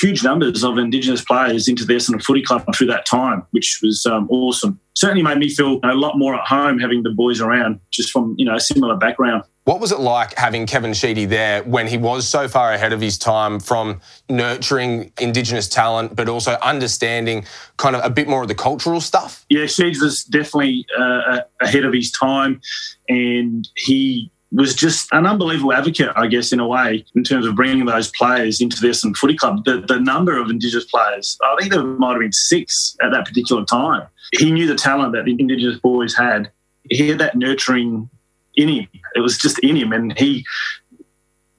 huge 0.00 0.24
numbers 0.24 0.64
of 0.64 0.78
Indigenous 0.78 1.22
players 1.22 1.68
into 1.68 1.84
the 1.84 1.94
Essendon 1.94 2.22
Footy 2.22 2.42
Club 2.42 2.64
through 2.74 2.86
that 2.86 3.04
time, 3.04 3.44
which 3.50 3.80
was 3.82 4.06
um, 4.06 4.28
awesome. 4.30 4.80
Certainly 4.94 5.22
made 5.22 5.38
me 5.38 5.48
feel 5.48 5.80
a 5.84 5.94
lot 5.94 6.16
more 6.16 6.34
at 6.34 6.46
home 6.46 6.78
having 6.78 7.02
the 7.02 7.10
boys 7.10 7.40
around, 7.40 7.80
just 7.90 8.10
from 8.10 8.34
you 8.38 8.44
know 8.44 8.54
a 8.54 8.60
similar 8.60 8.96
background. 8.96 9.44
What 9.64 9.80
was 9.80 9.92
it 9.92 9.98
like 9.98 10.34
having 10.34 10.66
Kevin 10.66 10.92
Sheedy 10.92 11.24
there 11.24 11.62
when 11.62 11.86
he 11.86 11.96
was 11.96 12.28
so 12.28 12.48
far 12.48 12.72
ahead 12.72 12.92
of 12.92 13.00
his 13.00 13.16
time 13.16 13.58
from 13.58 14.00
nurturing 14.28 15.10
Indigenous 15.18 15.68
talent, 15.68 16.14
but 16.14 16.28
also 16.28 16.58
understanding 16.60 17.46
kind 17.78 17.96
of 17.96 18.04
a 18.04 18.10
bit 18.10 18.28
more 18.28 18.42
of 18.42 18.48
the 18.48 18.54
cultural 18.54 19.00
stuff? 19.00 19.46
Yeah, 19.48 19.66
Sheedy 19.66 19.98
was 19.98 20.24
definitely 20.24 20.86
uh, 20.98 21.40
ahead 21.60 21.84
of 21.84 21.92
his 21.92 22.10
time, 22.10 22.60
and 23.08 23.68
he 23.74 24.30
was 24.54 24.74
just 24.74 25.08
an 25.12 25.26
unbelievable 25.26 25.72
advocate, 25.72 26.10
I 26.14 26.28
guess, 26.28 26.52
in 26.52 26.60
a 26.60 26.66
way, 26.66 27.04
in 27.14 27.24
terms 27.24 27.44
of 27.44 27.56
bringing 27.56 27.86
those 27.86 28.10
players 28.12 28.60
into 28.60 28.80
the 28.80 28.88
Essendon 28.88 29.16
Footy 29.16 29.36
Club. 29.36 29.64
The, 29.64 29.80
the 29.80 29.98
number 29.98 30.38
of 30.38 30.48
Indigenous 30.48 30.84
players, 30.84 31.36
I 31.42 31.56
think 31.58 31.72
there 31.72 31.82
might 31.82 32.12
have 32.12 32.20
been 32.20 32.32
six 32.32 32.96
at 33.02 33.10
that 33.10 33.26
particular 33.26 33.64
time. 33.64 34.06
He 34.32 34.52
knew 34.52 34.66
the 34.66 34.76
talent 34.76 35.12
that 35.14 35.24
the 35.24 35.36
Indigenous 35.38 35.78
boys 35.80 36.16
had. 36.16 36.50
He 36.88 37.08
had 37.08 37.18
that 37.18 37.36
nurturing 37.36 38.08
in 38.54 38.68
him. 38.68 38.88
It 39.16 39.20
was 39.20 39.38
just 39.38 39.58
in 39.58 39.76
him, 39.76 39.92
and 39.92 40.16
he 40.16 40.44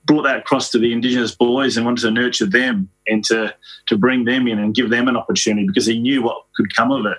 brought 0.06 0.24
that 0.24 0.38
across 0.38 0.70
to 0.72 0.80
the 0.80 0.94
Indigenous 0.94 1.36
boys 1.36 1.76
and 1.76 1.86
wanted 1.86 2.04
to 2.04 2.12
nurture 2.12 2.46
them 2.46 2.90
and 3.08 3.26
to 3.26 3.54
to 3.88 3.98
bring 3.98 4.24
them 4.24 4.48
in 4.48 4.60
and 4.60 4.74
give 4.74 4.90
them 4.90 5.08
an 5.08 5.18
opportunity 5.18 5.68
because 5.68 5.86
he 5.86 6.00
knew 6.00 6.22
what 6.22 6.46
could 6.56 6.74
come 6.76 6.92
of 6.92 7.06
it. 7.06 7.18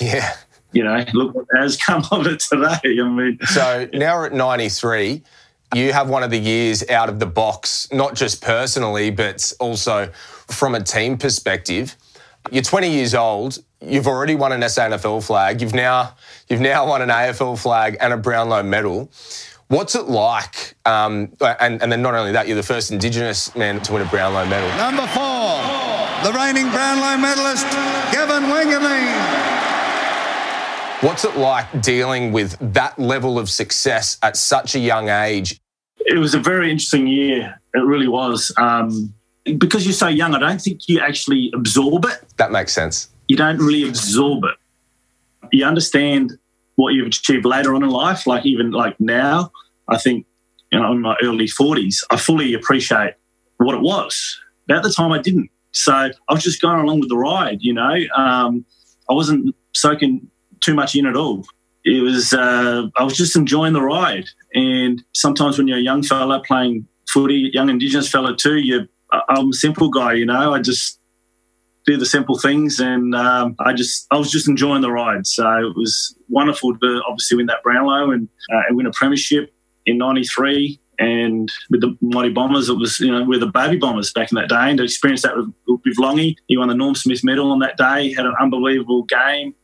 Yeah 0.00 0.34
you 0.72 0.84
know, 0.84 1.04
look 1.14 1.34
what 1.34 1.46
has 1.56 1.76
come 1.86 2.04
of 2.10 2.26
it 2.26 2.40
today. 2.40 2.78
I 2.84 3.08
mean, 3.08 3.38
so 3.46 3.88
now 3.92 4.16
we're 4.16 4.26
at 4.26 4.32
93. 4.32 5.22
You 5.74 5.92
have 5.92 6.08
one 6.08 6.22
of 6.22 6.30
the 6.30 6.38
years 6.38 6.88
out 6.88 7.08
of 7.08 7.18
the 7.18 7.26
box, 7.26 7.88
not 7.92 8.14
just 8.14 8.42
personally, 8.42 9.10
but 9.10 9.52
also 9.60 10.10
from 10.48 10.74
a 10.74 10.82
team 10.82 11.18
perspective. 11.18 11.96
You're 12.50 12.62
20 12.62 12.90
years 12.90 13.14
old. 13.14 13.58
You've 13.80 14.06
already 14.06 14.34
won 14.34 14.52
an 14.52 14.62
SANFL 14.62 15.24
flag. 15.24 15.60
You've 15.60 15.74
now 15.74 16.14
you've 16.48 16.60
now 16.60 16.88
won 16.88 17.02
an 17.02 17.10
AFL 17.10 17.58
flag 17.58 17.96
and 18.00 18.12
a 18.12 18.16
Brownlow 18.16 18.62
medal. 18.62 19.10
What's 19.68 19.94
it 19.94 20.08
like? 20.08 20.74
Um, 20.86 21.32
and, 21.42 21.82
and 21.82 21.92
then 21.92 22.00
not 22.00 22.14
only 22.14 22.32
that, 22.32 22.46
you're 22.46 22.56
the 22.56 22.62
first 22.62 22.90
Indigenous 22.90 23.54
man 23.54 23.80
to 23.82 23.92
win 23.92 24.00
a 24.00 24.06
Brownlow 24.06 24.46
medal. 24.46 24.70
Number 24.78 25.06
four, 25.08 25.60
the 26.24 26.32
reigning 26.32 26.70
Brownlow 26.70 27.18
medalist, 27.18 27.66
Gavin 28.10 28.44
Wanganeen. 28.48 29.47
What's 31.00 31.24
it 31.24 31.36
like 31.36 31.80
dealing 31.80 32.32
with 32.32 32.56
that 32.72 32.98
level 32.98 33.38
of 33.38 33.48
success 33.48 34.18
at 34.22 34.36
such 34.36 34.74
a 34.74 34.78
young 34.78 35.08
age? 35.08 35.60
it 36.08 36.18
was 36.18 36.34
a 36.34 36.40
very 36.40 36.70
interesting 36.70 37.06
year. 37.06 37.60
It 37.74 37.84
really 37.84 38.08
was. 38.08 38.52
Um, 38.56 39.14
because 39.58 39.84
you're 39.84 39.92
so 39.92 40.08
young, 40.08 40.34
I 40.34 40.38
don't 40.38 40.60
think 40.60 40.88
you 40.88 41.00
actually 41.00 41.52
absorb 41.54 42.06
it. 42.06 42.18
That 42.38 42.50
makes 42.50 42.72
sense. 42.72 43.08
You 43.28 43.36
don't 43.36 43.58
really 43.58 43.86
absorb 43.86 44.44
it. 44.44 44.56
You 45.52 45.66
understand 45.66 46.38
what 46.76 46.94
you've 46.94 47.08
achieved 47.08 47.44
later 47.44 47.74
on 47.74 47.82
in 47.82 47.90
life, 47.90 48.26
like 48.26 48.46
even 48.46 48.70
like 48.70 48.98
now. 48.98 49.50
I 49.88 49.98
think, 49.98 50.26
you 50.72 50.80
know, 50.80 50.92
in 50.92 51.00
my 51.00 51.16
early 51.22 51.46
40s, 51.46 52.02
I 52.10 52.16
fully 52.16 52.54
appreciate 52.54 53.14
what 53.58 53.74
it 53.74 53.82
was. 53.82 54.40
At 54.70 54.82
the 54.82 54.90
time, 54.90 55.12
I 55.12 55.18
didn't. 55.18 55.50
So 55.72 55.92
I 55.92 56.32
was 56.32 56.42
just 56.42 56.62
going 56.62 56.80
along 56.80 57.00
with 57.00 57.10
the 57.10 57.16
ride, 57.16 57.58
you 57.60 57.74
know. 57.74 57.96
Um, 58.16 58.64
I 59.10 59.14
wasn't 59.14 59.54
soaking 59.74 60.26
too 60.60 60.74
much 60.74 60.94
in 60.94 61.06
at 61.06 61.16
all. 61.16 61.44
It 61.84 62.02
was, 62.02 62.32
uh, 62.32 62.88
I 62.96 63.04
was 63.04 63.16
just 63.16 63.36
enjoying 63.36 63.72
the 63.72 63.82
ride. 63.82 64.28
And 64.54 65.02
sometimes 65.14 65.58
when 65.58 65.68
you're 65.68 65.78
a 65.78 65.82
young 65.82 66.02
fella 66.02 66.42
playing 66.46 66.86
footy, 67.08 67.50
young 67.52 67.70
Indigenous 67.70 68.10
fella 68.10 68.36
too, 68.36 68.56
you 68.56 68.88
I'm 69.28 69.50
a 69.50 69.52
simple 69.52 69.90
guy, 69.90 70.14
you 70.14 70.26
know. 70.26 70.52
I 70.52 70.60
just 70.60 71.00
do 71.86 71.96
the 71.96 72.06
simple 72.06 72.38
things, 72.38 72.80
and 72.80 73.14
um, 73.14 73.56
I 73.58 73.72
just 73.72 74.06
I 74.10 74.18
was 74.18 74.30
just 74.30 74.48
enjoying 74.48 74.82
the 74.82 74.92
ride. 74.92 75.26
So 75.26 75.48
it 75.66 75.76
was 75.76 76.14
wonderful 76.28 76.76
to 76.78 77.02
obviously 77.08 77.38
win 77.38 77.46
that 77.46 77.62
Brownlow 77.62 78.10
and, 78.10 78.28
uh, 78.52 78.62
and 78.68 78.76
win 78.76 78.86
a 78.86 78.92
premiership 78.92 79.52
in 79.86 79.98
'93. 79.98 80.78
And 81.00 81.50
with 81.70 81.80
the 81.80 81.96
Mighty 82.00 82.30
Bombers, 82.30 82.68
it 82.68 82.74
was 82.74 83.00
you 83.00 83.10
know 83.10 83.24
with 83.24 83.40
the 83.40 83.46
Baby 83.46 83.78
Bombers 83.78 84.12
back 84.12 84.30
in 84.30 84.36
that 84.36 84.48
day, 84.48 84.68
and 84.68 84.78
to 84.78 84.84
experience 84.84 85.22
that 85.22 85.36
with, 85.36 85.52
with 85.66 85.96
Longy, 85.96 86.36
he 86.48 86.56
won 86.56 86.68
the 86.68 86.74
Norm 86.74 86.94
Smith 86.94 87.24
Medal 87.24 87.50
on 87.50 87.60
that 87.60 87.76
day, 87.76 88.12
had 88.12 88.26
an 88.26 88.34
unbelievable 88.40 89.04
game 89.04 89.54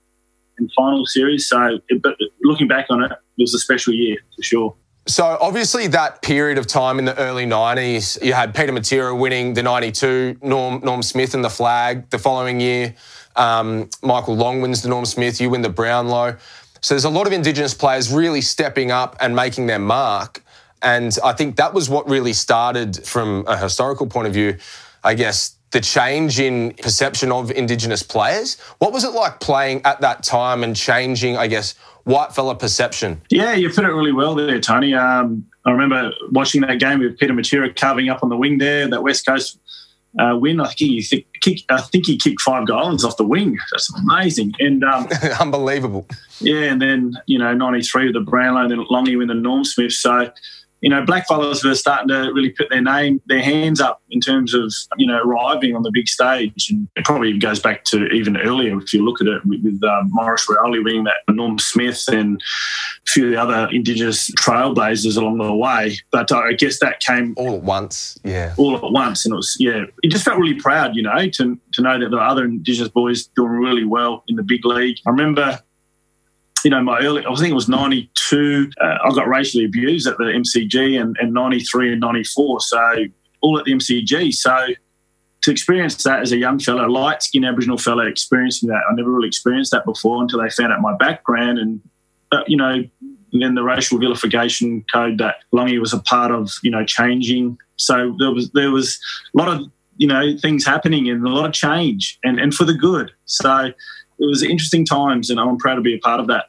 and 0.59 0.71
final 0.77 1.07
series. 1.07 1.49
So, 1.49 1.79
but 2.01 2.17
looking 2.43 2.69
back 2.69 2.87
on 2.91 3.03
it, 3.03 3.13
it 3.13 3.43
was 3.43 3.55
a 3.55 3.59
special 3.59 3.93
year 3.93 4.17
for 4.37 4.43
sure. 4.43 4.77
So 5.07 5.37
obviously 5.39 5.87
that 5.89 6.23
period 6.23 6.57
of 6.57 6.67
time 6.67 6.99
in 6.99 7.05
the 7.05 7.17
early 7.19 7.45
90s, 7.45 8.23
you 8.25 8.33
had 8.33 8.55
Peter 8.55 8.73
Matera 8.73 9.19
winning 9.19 9.53
the 9.53 9.63
92, 9.63 10.39
Norm, 10.41 10.81
Norm 10.83 11.03
Smith 11.03 11.35
and 11.35 11.45
the 11.45 11.51
flag 11.51 12.09
the 12.09 12.19
following 12.19 12.59
year. 12.59 12.95
Um, 13.37 13.91
Michael 14.03 14.35
Long 14.35 14.63
wins 14.63 14.81
the 14.81 14.89
Norm 14.89 15.05
Smith, 15.05 15.41
you 15.41 15.51
win 15.51 15.61
the 15.61 15.69
Brownlow. 15.69 16.37
So 16.81 16.95
there's 16.95 17.05
a 17.05 17.11
lot 17.11 17.27
of 17.27 17.35
Indigenous 17.35 17.75
players 17.75 18.11
really 18.11 18.41
stepping 18.41 18.91
up 18.91 19.17
and 19.21 19.37
making 19.37 19.67
their 19.67 19.79
mark. 19.79 20.43
And 20.81 21.17
I 21.23 21.33
think 21.33 21.57
that 21.57 21.75
was 21.75 21.91
what 21.91 22.09
really 22.09 22.33
started 22.33 23.07
from 23.07 23.45
a 23.47 23.57
historical 23.57 24.07
point 24.07 24.29
of 24.29 24.35
view, 24.35 24.57
I 25.03 25.15
guess, 25.15 25.54
the 25.75 25.81
change 25.81 26.39
in 26.39 26.73
perception 26.75 27.33
of 27.33 27.51
Indigenous 27.51 28.03
players. 28.05 28.59
What 28.79 28.93
was 28.93 29.03
it 29.03 29.11
like 29.11 29.41
playing 29.41 29.83
at 29.85 30.01
that 30.03 30.23
time 30.23 30.63
and 30.63 30.75
changing, 30.77 31.37
I 31.37 31.49
guess, 31.49 31.75
white 32.05 32.33
fella 32.33 32.55
perception? 32.55 33.21
Yeah, 33.29 33.55
you 33.55 33.69
put 33.69 33.85
it 33.85 33.89
really 33.89 34.13
well 34.13 34.37
there, 34.37 34.61
Tony. 34.61 34.95
Um, 34.95 35.45
I 35.67 35.73
remember 35.73 36.13
watching 36.31 36.61
that 36.61 36.79
game 36.79 37.01
with 37.01 37.19
Peter 37.19 37.35
Matera 37.35 37.75
carving 37.75 38.09
up 38.09 38.23
on 38.23 38.29
the 38.29 38.37
wing 38.37 38.59
there, 38.59 38.87
that 38.89 39.03
West 39.03 39.27
Coast 39.27 39.59
uh, 40.17 40.37
win. 40.39 40.61
I 40.61 40.67
think 40.67 40.79
he 40.79 41.03
th- 41.03 41.27
kick, 41.41 41.59
I 41.69 41.81
think 41.81 42.07
he 42.07 42.19
kicked 42.19 42.43
five 42.43 42.69
goals 42.69 43.05
off 43.05 43.17
the 43.17 43.25
wing. 43.25 43.59
That's 43.73 43.93
amazing 43.99 44.55
and 44.61 44.85
um, 44.85 45.09
unbelievable. 45.41 46.07
Yeah, 46.39 46.71
and 46.71 46.81
then 46.81 47.15
you 47.27 47.41
know 47.41 47.53
'93 47.53 48.05
with 48.05 48.15
the 48.15 48.21
Brownlow, 48.21 48.63
and 48.63 48.71
then 48.71 48.87
Longy 48.93 49.19
with 49.19 49.27
the 49.27 49.35
Norm 49.35 49.65
Smith. 49.65 49.93
So 49.93 50.31
you 50.85 50.91
know, 50.91 51.03
black 51.03 51.27
fellas 51.27 51.65
were 51.65 51.75
starting 51.75 52.09
to 52.09 52.31
really 52.35 52.51
put 52.51 52.69
their 52.69 52.83
name, 52.83 53.19
their 53.25 53.41
hands 53.41 53.81
up 53.81 54.03
in 54.11 54.21
terms 54.21 54.53
of, 54.53 54.71
you 54.99 55.07
know, 55.07 55.19
arriving 55.19 55.75
on 55.75 55.83
the 55.83 55.91
big 55.91 56.07
stage. 56.07 56.69
And 56.69 56.87
it 56.95 57.07
probably 57.07 57.39
goes 57.39 57.59
back 57.59 57.85
to 57.85 58.05
even 58.09 58.37
earlier 58.37 58.79
if 58.79 58.93
you 58.93 59.03
look 59.03 59.23
at 59.23 59.27
it 59.27 59.41
with, 59.47 59.63
with 59.65 59.83
um, 59.83 60.11
Maurice 60.13 60.47
Rioli 60.47 60.85
winning 60.85 61.05
that, 61.05 61.15
Norm 61.31 61.59
Smith 61.59 62.05
and 62.09 62.39
a 62.39 63.11
few 63.11 63.25
of 63.25 63.31
the 63.31 63.41
other 63.41 63.73
Indigenous 63.73 64.31
trailblazers 64.33 65.17
along 65.17 65.39
the 65.39 65.55
way. 65.55 65.97
But 66.13 66.31
I 66.31 66.53
guess 66.53 66.81
that 66.81 67.01
came 67.01 67.33
all 67.39 67.55
at 67.55 67.63
once. 67.63 68.19
Yeah. 68.23 68.55
All 68.59 68.77
at 68.77 68.83
once. 68.93 69.25
And 69.25 69.33
it 69.33 69.37
was, 69.37 69.57
yeah, 69.59 69.85
it 70.03 70.11
just 70.11 70.27
felt 70.27 70.39
really 70.39 70.61
proud, 70.61 70.95
you 70.97 71.03
know, 71.03 71.29
to, 71.31 71.59
to 71.73 71.83
know 71.83 71.99
that 71.99 72.11
the 72.11 72.19
other 72.19 72.45
Indigenous 72.45 72.91
boys 72.91 73.27
doing 73.29 73.53
really 73.53 73.85
well 73.85 74.23
in 74.29 74.37
the 74.37 74.43
big 74.43 74.67
league. 74.67 74.99
I 75.07 75.11
remember 75.11 75.63
you 76.65 76.71
know, 76.71 76.83
my 76.83 76.99
early, 77.01 77.25
I 77.27 77.35
think 77.35 77.51
it 77.51 77.55
was 77.55 77.69
92, 77.69 78.71
uh, 78.81 78.99
I 79.05 79.15
got 79.15 79.29
racially 79.29 79.67
abused 79.67 80.07
at 80.09 80.17
the 80.17 80.25
MCG 80.25 81.01
and, 81.01 81.15
and 81.21 81.33
93 81.33 81.93
and 81.93 82.01
94. 82.01 82.61
So 82.61 82.97
all 83.43 83.59
at 83.59 83.67
the 83.67 83.73
MCG. 83.73 84.33
So 84.33 84.69
to 85.43 85.51
experience 85.51 86.03
that 86.05 86.21
as 86.21 86.33
a 86.33 86.39
young 86.39 86.59
fellow, 86.59 86.89
light 86.89 87.23
skinned 87.23 87.45
Aboriginal 87.45 87.77
fellow 87.77 88.07
experiencing 88.07 88.71
that, 88.71 88.81
I 88.91 88.95
never 88.95 89.11
really 89.11 89.29
experienced 89.29 89.73
that 89.73 89.85
before 89.85 90.23
until 90.23 90.43
they 90.43 90.49
found 90.49 90.73
out 90.73 90.81
my 90.81 90.97
background. 90.97 91.59
And, 91.59 91.81
uh, 92.33 92.45
you 92.47 92.57
know, 92.57 92.83
then 93.33 93.55
the 93.55 93.63
racial 93.63 93.99
vilification 93.99 94.85
code 94.91 95.19
that 95.19 95.37
Longy 95.53 95.79
was 95.79 95.93
a 95.93 95.99
part 96.01 96.31
of, 96.31 96.51
you 96.63 96.71
know, 96.71 96.85
changing. 96.85 97.59
So 97.77 98.17
there 98.19 98.31
was, 98.31 98.51
there 98.53 98.71
was 98.71 98.99
a 99.35 99.39
lot 99.39 99.49
of, 99.49 99.71
you 99.99 100.07
know, 100.07 100.39
things 100.39 100.65
happening 100.65 101.11
and 101.11 101.27
a 101.27 101.29
lot 101.29 101.45
of 101.45 101.53
change 101.53 102.19
and, 102.25 102.41
and 102.41 102.55
for 102.55 102.65
the 102.65 102.75
good. 102.75 103.11
So 103.27 103.67
it 103.67 104.27
was 104.27 104.43
interesting 104.43 104.87
times 104.87 105.29
and 105.29 105.39
I'm 105.39 105.59
proud 105.59 105.75
to 105.75 105.83
be 105.83 105.95
a 105.95 105.99
part 105.99 106.21
of 106.21 106.27
that. 106.29 106.47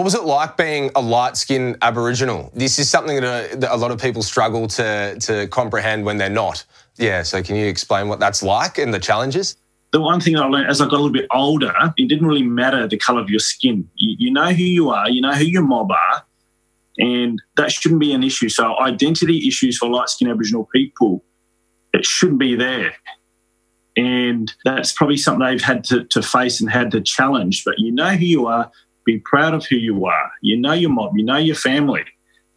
What 0.00 0.04
was 0.04 0.14
it 0.14 0.24
like 0.24 0.56
being 0.56 0.90
a 0.94 1.02
light 1.02 1.36
skinned 1.36 1.76
Aboriginal? 1.82 2.50
This 2.54 2.78
is 2.78 2.88
something 2.88 3.20
that 3.20 3.52
a, 3.52 3.56
that 3.56 3.70
a, 3.70 3.76
lot 3.76 3.90
of 3.90 4.00
people 4.00 4.22
struggle 4.22 4.66
to, 4.68 5.18
to 5.20 5.46
comprehend 5.48 6.06
when 6.06 6.16
they're 6.16 6.30
not. 6.30 6.64
Yeah, 6.96 7.22
so 7.22 7.42
can 7.42 7.54
you 7.54 7.66
explain 7.66 8.08
what 8.08 8.18
that's 8.18 8.42
like 8.42 8.78
and 8.78 8.94
the 8.94 8.98
challenges? 8.98 9.58
The 9.90 10.00
one 10.00 10.18
thing 10.18 10.38
I 10.38 10.46
learned 10.46 10.70
as 10.70 10.80
I 10.80 10.86
got 10.86 10.94
a 10.94 11.02
little 11.02 11.12
bit 11.12 11.26
older, 11.30 11.74
it 11.98 12.08
didn't 12.08 12.26
really 12.26 12.42
matter 12.42 12.88
the 12.88 12.96
colour 12.96 13.20
of 13.20 13.28
your 13.28 13.40
skin. 13.40 13.90
You, 13.96 14.16
you 14.18 14.32
know 14.32 14.54
who 14.54 14.62
you 14.62 14.88
are, 14.88 15.10
you 15.10 15.20
know 15.20 15.34
who 15.34 15.44
your 15.44 15.64
mob 15.64 15.90
are, 15.90 16.24
and 16.96 17.38
that 17.58 17.70
shouldn't 17.70 18.00
be 18.00 18.14
an 18.14 18.22
issue. 18.22 18.48
So, 18.48 18.80
identity 18.80 19.46
issues 19.46 19.76
for 19.76 19.90
light 19.90 20.08
skinned 20.08 20.30
Aboriginal 20.30 20.66
people, 20.74 21.22
it 21.92 22.06
shouldn't 22.06 22.38
be 22.38 22.54
there. 22.54 22.94
And 23.98 24.50
that's 24.64 24.92
probably 24.92 25.18
something 25.18 25.46
they've 25.46 25.60
had 25.60 25.84
to, 25.84 26.04
to 26.04 26.22
face 26.22 26.58
and 26.58 26.70
had 26.70 26.90
to 26.92 27.02
challenge. 27.02 27.64
But 27.66 27.74
you 27.78 27.92
know 27.92 28.12
who 28.12 28.24
you 28.24 28.46
are, 28.46 28.72
be 29.04 29.18
proud 29.24 29.54
of 29.54 29.66
who 29.66 29.76
you 29.76 30.06
are. 30.06 30.30
You 30.42 30.56
know 30.56 30.72
your 30.72 30.90
mob, 30.90 31.12
you 31.16 31.24
know 31.24 31.36
your 31.36 31.56
family. 31.56 32.04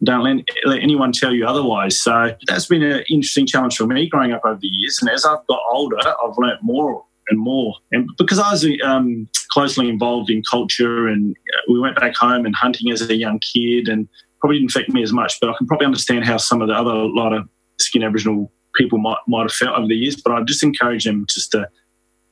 Don't 0.02 0.22
let, 0.22 0.44
let 0.64 0.82
anyone 0.82 1.12
tell 1.12 1.32
you 1.32 1.46
otherwise. 1.46 2.00
So 2.00 2.34
that's 2.46 2.66
been 2.66 2.82
an 2.82 3.04
interesting 3.08 3.46
challenge 3.46 3.76
for 3.76 3.86
me 3.86 4.08
growing 4.08 4.32
up 4.32 4.42
over 4.44 4.58
the 4.60 4.68
years. 4.68 4.98
And 5.00 5.10
as 5.10 5.24
I've 5.24 5.46
got 5.46 5.60
older, 5.70 5.96
I've 5.98 6.36
learnt 6.36 6.60
more 6.62 7.04
and 7.28 7.38
more. 7.38 7.74
And 7.92 8.08
because 8.18 8.38
I 8.38 8.50
was 8.50 8.66
um, 8.84 9.28
closely 9.50 9.88
involved 9.88 10.30
in 10.30 10.42
culture 10.42 11.08
and 11.08 11.34
uh, 11.54 11.60
we 11.68 11.80
went 11.80 11.98
back 11.98 12.14
home 12.16 12.44
and 12.44 12.54
hunting 12.54 12.92
as 12.92 13.00
a 13.08 13.16
young 13.16 13.38
kid 13.38 13.88
and 13.88 14.08
probably 14.40 14.58
didn't 14.58 14.72
affect 14.72 14.90
me 14.90 15.02
as 15.02 15.12
much, 15.12 15.40
but 15.40 15.48
I 15.48 15.54
can 15.56 15.66
probably 15.66 15.86
understand 15.86 16.26
how 16.26 16.36
some 16.36 16.60
of 16.60 16.68
the 16.68 16.74
other 16.74 16.92
lot 16.92 17.32
of 17.32 17.48
skin 17.78 18.02
Aboriginal 18.02 18.52
people 18.74 18.98
might, 18.98 19.16
might 19.26 19.42
have 19.42 19.52
felt 19.52 19.78
over 19.78 19.86
the 19.86 19.94
years. 19.94 20.20
But 20.20 20.34
I 20.34 20.42
just 20.42 20.62
encourage 20.62 21.04
them 21.04 21.24
just 21.28 21.52
to 21.52 21.68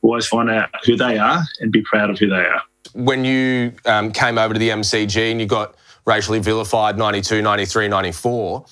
always 0.03 0.27
find 0.27 0.49
out 0.49 0.69
who 0.85 0.95
they 0.95 1.17
are 1.17 1.41
and 1.59 1.71
be 1.71 1.81
proud 1.81 2.09
of 2.09 2.19
who 2.19 2.27
they 2.29 2.35
are 2.35 2.61
when 2.93 3.25
you 3.25 3.73
um, 3.85 4.11
came 4.11 4.37
over 4.37 4.53
to 4.53 4.59
the 4.59 4.69
MCG 4.69 5.31
and 5.31 5.39
you 5.39 5.47
got 5.47 5.75
racially 6.05 6.39
vilified 6.39 6.97
92, 6.97 7.41
93, 7.41 7.87
94, 7.87 8.65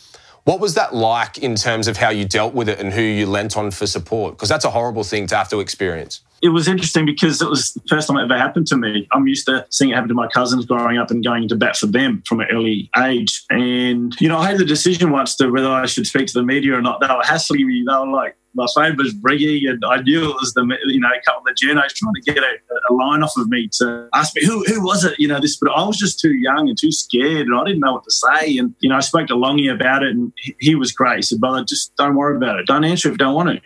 what 0.43 0.59
was 0.59 0.73
that 0.73 0.93
like 0.93 1.37
in 1.37 1.55
terms 1.55 1.87
of 1.87 1.97
how 1.97 2.09
you 2.09 2.25
dealt 2.25 2.53
with 2.53 2.67
it 2.67 2.79
and 2.79 2.91
who 2.91 3.01
you 3.01 3.25
lent 3.27 3.57
on 3.57 3.71
for 3.71 3.85
support? 3.85 4.35
Because 4.35 4.49
that's 4.49 4.65
a 4.65 4.71
horrible 4.71 5.03
thing 5.03 5.27
to 5.27 5.35
have 5.35 5.49
to 5.49 5.59
experience. 5.59 6.21
It 6.41 6.49
was 6.49 6.67
interesting 6.67 7.05
because 7.05 7.39
it 7.39 7.47
was 7.47 7.73
the 7.73 7.81
first 7.87 8.07
time 8.07 8.17
it 8.17 8.23
ever 8.23 8.35
happened 8.35 8.65
to 8.67 8.77
me. 8.77 9.07
I'm 9.11 9.27
used 9.27 9.45
to 9.45 9.67
seeing 9.69 9.91
it 9.91 9.93
happen 9.93 10.09
to 10.09 10.15
my 10.15 10.27
cousins 10.27 10.65
growing 10.65 10.97
up 10.97 11.11
and 11.11 11.23
going 11.23 11.47
to 11.49 11.55
bat 11.55 11.77
for 11.77 11.85
them 11.85 12.23
from 12.25 12.39
an 12.39 12.47
early 12.51 12.89
age. 12.97 13.43
And, 13.51 14.19
you 14.19 14.27
know, 14.27 14.39
I 14.39 14.47
had 14.49 14.57
the 14.57 14.65
decision 14.65 15.11
once 15.11 15.35
to 15.35 15.49
whether 15.49 15.69
I 15.69 15.85
should 15.85 16.07
speak 16.07 16.25
to 16.27 16.33
the 16.33 16.43
media 16.43 16.75
or 16.75 16.81
not. 16.81 16.99
They 16.99 17.07
were 17.07 17.21
hassling 17.23 17.67
me. 17.67 17.83
They 17.87 17.93
were 17.93 18.07
like, 18.07 18.35
my 18.53 18.65
phone 18.75 18.97
was 18.97 19.13
ringing, 19.21 19.67
and 19.67 19.83
I 19.85 20.01
knew 20.01 20.29
it 20.29 20.35
was 20.35 20.53
the 20.53 20.63
you 20.87 20.99
know 20.99 21.09
a 21.09 21.21
couple 21.23 21.41
of 21.41 21.45
the 21.45 21.65
journos 21.65 21.93
trying 21.93 22.13
to 22.13 22.21
get 22.21 22.37
a, 22.37 22.57
a, 22.89 22.93
line 22.93 23.23
off 23.23 23.33
of 23.37 23.47
me 23.47 23.69
to 23.79 24.09
ask 24.13 24.35
me 24.35 24.45
who 24.45 24.63
who 24.65 24.83
was 24.83 25.05
it, 25.05 25.19
you 25.19 25.27
know 25.27 25.39
this, 25.39 25.57
but 25.57 25.71
I 25.71 25.85
was 25.85 25.97
just 25.97 26.19
too 26.19 26.33
young 26.33 26.67
and 26.67 26.77
too 26.77 26.91
scared, 26.91 27.47
and 27.47 27.55
I 27.55 27.63
didn't 27.63 27.79
know 27.79 27.93
what 27.93 28.03
to 28.03 28.11
say. 28.11 28.57
And 28.57 28.75
you 28.79 28.89
know, 28.89 28.97
I 28.97 28.99
spoke 28.99 29.27
to 29.27 29.35
Longy 29.35 29.73
about 29.73 30.03
it, 30.03 30.11
and 30.11 30.33
he, 30.37 30.55
he 30.59 30.75
was 30.75 30.91
great. 30.91 31.17
He 31.17 31.21
said, 31.21 31.39
"Brother, 31.39 31.63
just 31.63 31.95
don't 31.95 32.15
worry 32.15 32.35
about 32.35 32.59
it. 32.59 32.67
Don't 32.67 32.83
answer 32.83 33.07
if 33.07 33.13
you 33.13 33.17
don't 33.17 33.35
want 33.35 33.49
to." 33.49 33.61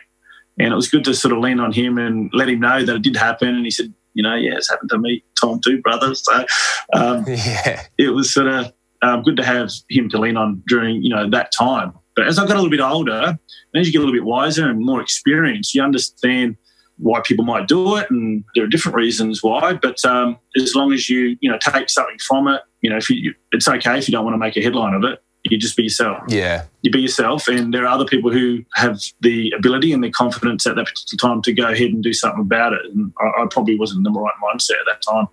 And 0.58 0.72
it 0.72 0.76
was 0.76 0.90
good 0.90 1.04
to 1.06 1.14
sort 1.14 1.34
of 1.34 1.40
lean 1.40 1.60
on 1.60 1.74
him 1.74 1.98
and 1.98 2.30
let 2.34 2.48
him 2.48 2.62
know 2.62 2.86
that 2.86 2.96
it 2.96 3.02
did 3.02 3.16
happen. 3.16 3.50
And 3.50 3.66
he 3.66 3.72
said, 3.72 3.94
"You 4.14 4.24
know, 4.24 4.36
yeah, 4.36 4.56
it's 4.56 4.70
happened 4.70 4.92
to 4.92 4.98
me 5.00 5.24
time 5.42 5.60
too, 5.62 5.82
brother." 5.82 6.14
So 6.14 6.46
um, 6.94 7.26
yeah, 7.28 7.82
it 7.98 8.10
was 8.10 8.34
sort 8.34 8.48
of 8.48 8.72
um, 9.02 9.24
good 9.24 9.38
to 9.38 9.44
have 9.44 9.72
him 9.90 10.10
to 10.10 10.20
lean 10.20 10.38
on 10.38 10.64
during 10.68 11.02
you 11.02 11.10
know 11.10 11.30
that 11.30 11.52
time. 11.58 11.94
But 12.16 12.28
as 12.28 12.40
I 12.40 12.46
got 12.46 12.54
a 12.54 12.62
little 12.62 12.70
bit 12.70 12.80
older, 12.80 13.38
and 13.74 13.82
as 13.82 13.88
you 13.88 13.94
get 13.94 14.00
a 14.00 14.04
little 14.06 14.16
bit 14.16 14.24
wiser 14.24 14.70
and 14.70 14.84
more 14.84 15.02
experienced, 15.02 15.76
you 15.76 15.84
understand 15.84 16.56
why 16.98 17.22
people 17.22 17.44
might 17.44 17.68
do 17.68 17.98
it, 17.98 18.10
and 18.10 18.44
there 18.56 18.64
are 18.64 18.68
different 18.68 18.96
reasons 18.96 19.44
why. 19.44 19.74
But 19.74 20.04
um, 20.06 20.38
as 20.56 20.76
long 20.76 20.94
as 20.94 21.10
you 21.10 21.38
you 21.42 21.52
know 21.52 21.58
take 21.58 21.90
something 21.90 22.18
from 22.26 22.48
it, 22.48 22.62
you 22.82 22.90
know, 22.90 22.98
if 22.98 23.10
you, 23.10 23.34
it's 23.52 23.68
okay 23.68 23.98
if 23.98 24.08
you 24.08 24.14
don't 24.14 24.24
want 24.24 24.36
to 24.36 24.40
make 24.40 24.56
a 24.58 24.62
headline 24.62 24.94
of 24.94 25.04
it. 25.04 25.22
You 25.48 25.60
just 25.60 25.78
be 25.78 25.84
yourself. 25.84 26.24
Yeah, 26.28 26.64
you 26.82 26.90
be 26.90 27.02
yourself, 27.02 27.48
and 27.48 27.72
there 27.72 27.84
are 27.84 27.88
other 27.88 28.06
people 28.06 28.32
who 28.32 28.64
have 28.74 29.00
the 29.22 29.54
ability 29.56 29.94
and 29.94 30.04
the 30.04 30.10
confidence 30.10 30.66
at 30.66 30.76
that 30.76 30.88
particular 30.88 31.34
time 31.34 31.42
to 31.44 31.54
go 31.54 31.68
ahead 31.68 31.92
and 31.92 32.02
do 32.02 32.14
something 32.14 32.42
about 32.42 32.74
it. 32.74 32.82
And 32.86 33.14
I, 33.20 33.44
I 33.44 33.46
probably 33.52 33.78
wasn't 33.78 34.08
in 34.08 34.12
the 34.12 34.20
right 34.20 34.34
mindset 34.44 34.72
at 34.72 34.86
that 34.88 35.02
time 35.04 35.28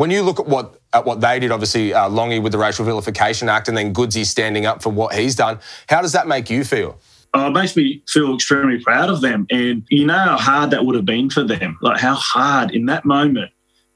When 0.00 0.10
you 0.10 0.22
look 0.22 0.40
at 0.40 0.46
what 0.46 0.80
at 0.94 1.04
what 1.04 1.20
they 1.20 1.38
did, 1.38 1.50
obviously 1.50 1.92
uh, 1.92 2.08
Longy 2.08 2.42
with 2.42 2.52
the 2.52 2.58
Racial 2.58 2.86
Vilification 2.86 3.50
Act, 3.50 3.68
and 3.68 3.76
then 3.76 3.92
Goodsy 3.92 4.24
standing 4.24 4.64
up 4.64 4.82
for 4.82 4.88
what 4.88 5.14
he's 5.14 5.34
done, 5.34 5.58
how 5.90 6.00
does 6.00 6.12
that 6.12 6.26
make 6.26 6.48
you 6.48 6.64
feel? 6.64 6.98
Oh, 7.34 7.48
it 7.48 7.50
makes 7.50 7.76
me 7.76 8.02
feel 8.08 8.34
extremely 8.34 8.80
proud 8.80 9.10
of 9.10 9.20
them. 9.20 9.46
And 9.50 9.84
you 9.90 10.06
know 10.06 10.16
how 10.16 10.38
hard 10.38 10.70
that 10.70 10.86
would 10.86 10.96
have 10.96 11.04
been 11.04 11.28
for 11.28 11.42
them, 11.42 11.76
like 11.82 12.00
how 12.00 12.14
hard 12.14 12.70
in 12.70 12.86
that 12.86 13.04
moment 13.04 13.52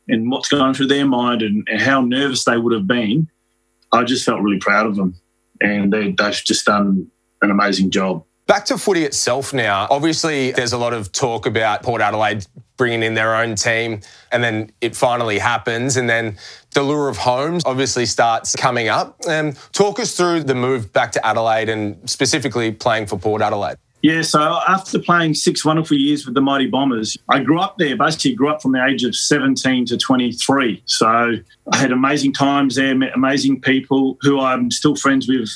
and 0.07 0.31
what's 0.31 0.51
going 0.51 0.75
through 0.75 0.89
their 0.89 1.07
mind 1.07 1.41
and, 1.41 1.67
and 1.71 1.81
how 1.81 2.03
nervous 2.03 2.45
they 2.45 2.59
would 2.59 2.75
have 2.75 2.87
been. 2.87 3.27
I 3.91 4.05
just 4.05 4.27
felt 4.27 4.43
really 4.43 4.59
proud 4.59 4.87
of 4.87 4.97
them. 4.97 5.15
And 5.63 5.91
they, 5.91 6.11
they've 6.13 6.35
just 6.35 6.67
done 6.67 7.11
an 7.41 7.51
amazing 7.51 7.91
job. 7.91 8.27
Back 8.47 8.67
to 8.67 8.77
footy 8.77 9.05
itself 9.05 9.55
now. 9.55 9.87
Obviously, 9.91 10.53
there's 10.53 10.75
a 10.75 10.79
lot 10.79 10.93
of 10.93 11.13
talk 11.13 11.47
about 11.47 11.83
Port 11.83 12.03
Adelaide 12.03 12.47
bringing 12.77 13.03
in 13.03 13.15
their 13.15 13.35
own 13.35 13.55
team, 13.55 14.01
and 14.33 14.45
then 14.45 14.71
it 14.83 14.95
finally 14.95 15.39
happens. 15.39 15.97
And 15.97 16.11
then 16.11 16.37
the 16.73 16.83
lure 16.83 17.09
of 17.09 17.17
homes 17.17 17.63
obviously 17.65 18.05
starts 18.05 18.55
coming 18.55 18.89
up. 18.89 19.19
Um, 19.27 19.55
talk 19.73 19.99
us 19.99 20.15
through 20.15 20.45
the 20.45 20.55
move 20.55 20.93
back 20.93 21.13
to 21.13 21.27
Adelaide 21.27 21.71
and 21.71 21.99
specifically 22.09 22.71
playing 22.71 23.07
for 23.07 23.19
Port 23.19 23.41
Adelaide. 23.41 23.77
Yeah, 24.03 24.21
so 24.21 24.61
after 24.69 24.99
playing 24.99 25.33
six 25.33 25.65
wonderful 25.65 25.97
years 25.97 26.27
with 26.27 26.35
the 26.35 26.43
Mighty 26.43 26.67
Bombers, 26.67 27.17
I 27.31 27.39
grew 27.39 27.59
up 27.59 27.79
there. 27.79 27.97
Basically, 27.97 28.35
grew 28.35 28.51
up 28.51 28.61
from 28.61 28.73
the 28.73 28.85
age 28.85 29.05
of 29.05 29.17
17 29.17 29.87
to 29.87 29.97
23. 29.97 30.83
So 30.85 31.37
I 31.73 31.77
had 31.77 31.91
amazing 31.93 32.35
times 32.35 32.75
there, 32.75 32.95
met 32.95 33.13
amazing 33.15 33.63
people 33.63 34.19
who 34.21 34.41
I'm 34.41 34.71
still 34.71 34.95
friends 34.95 35.27
with 35.27 35.49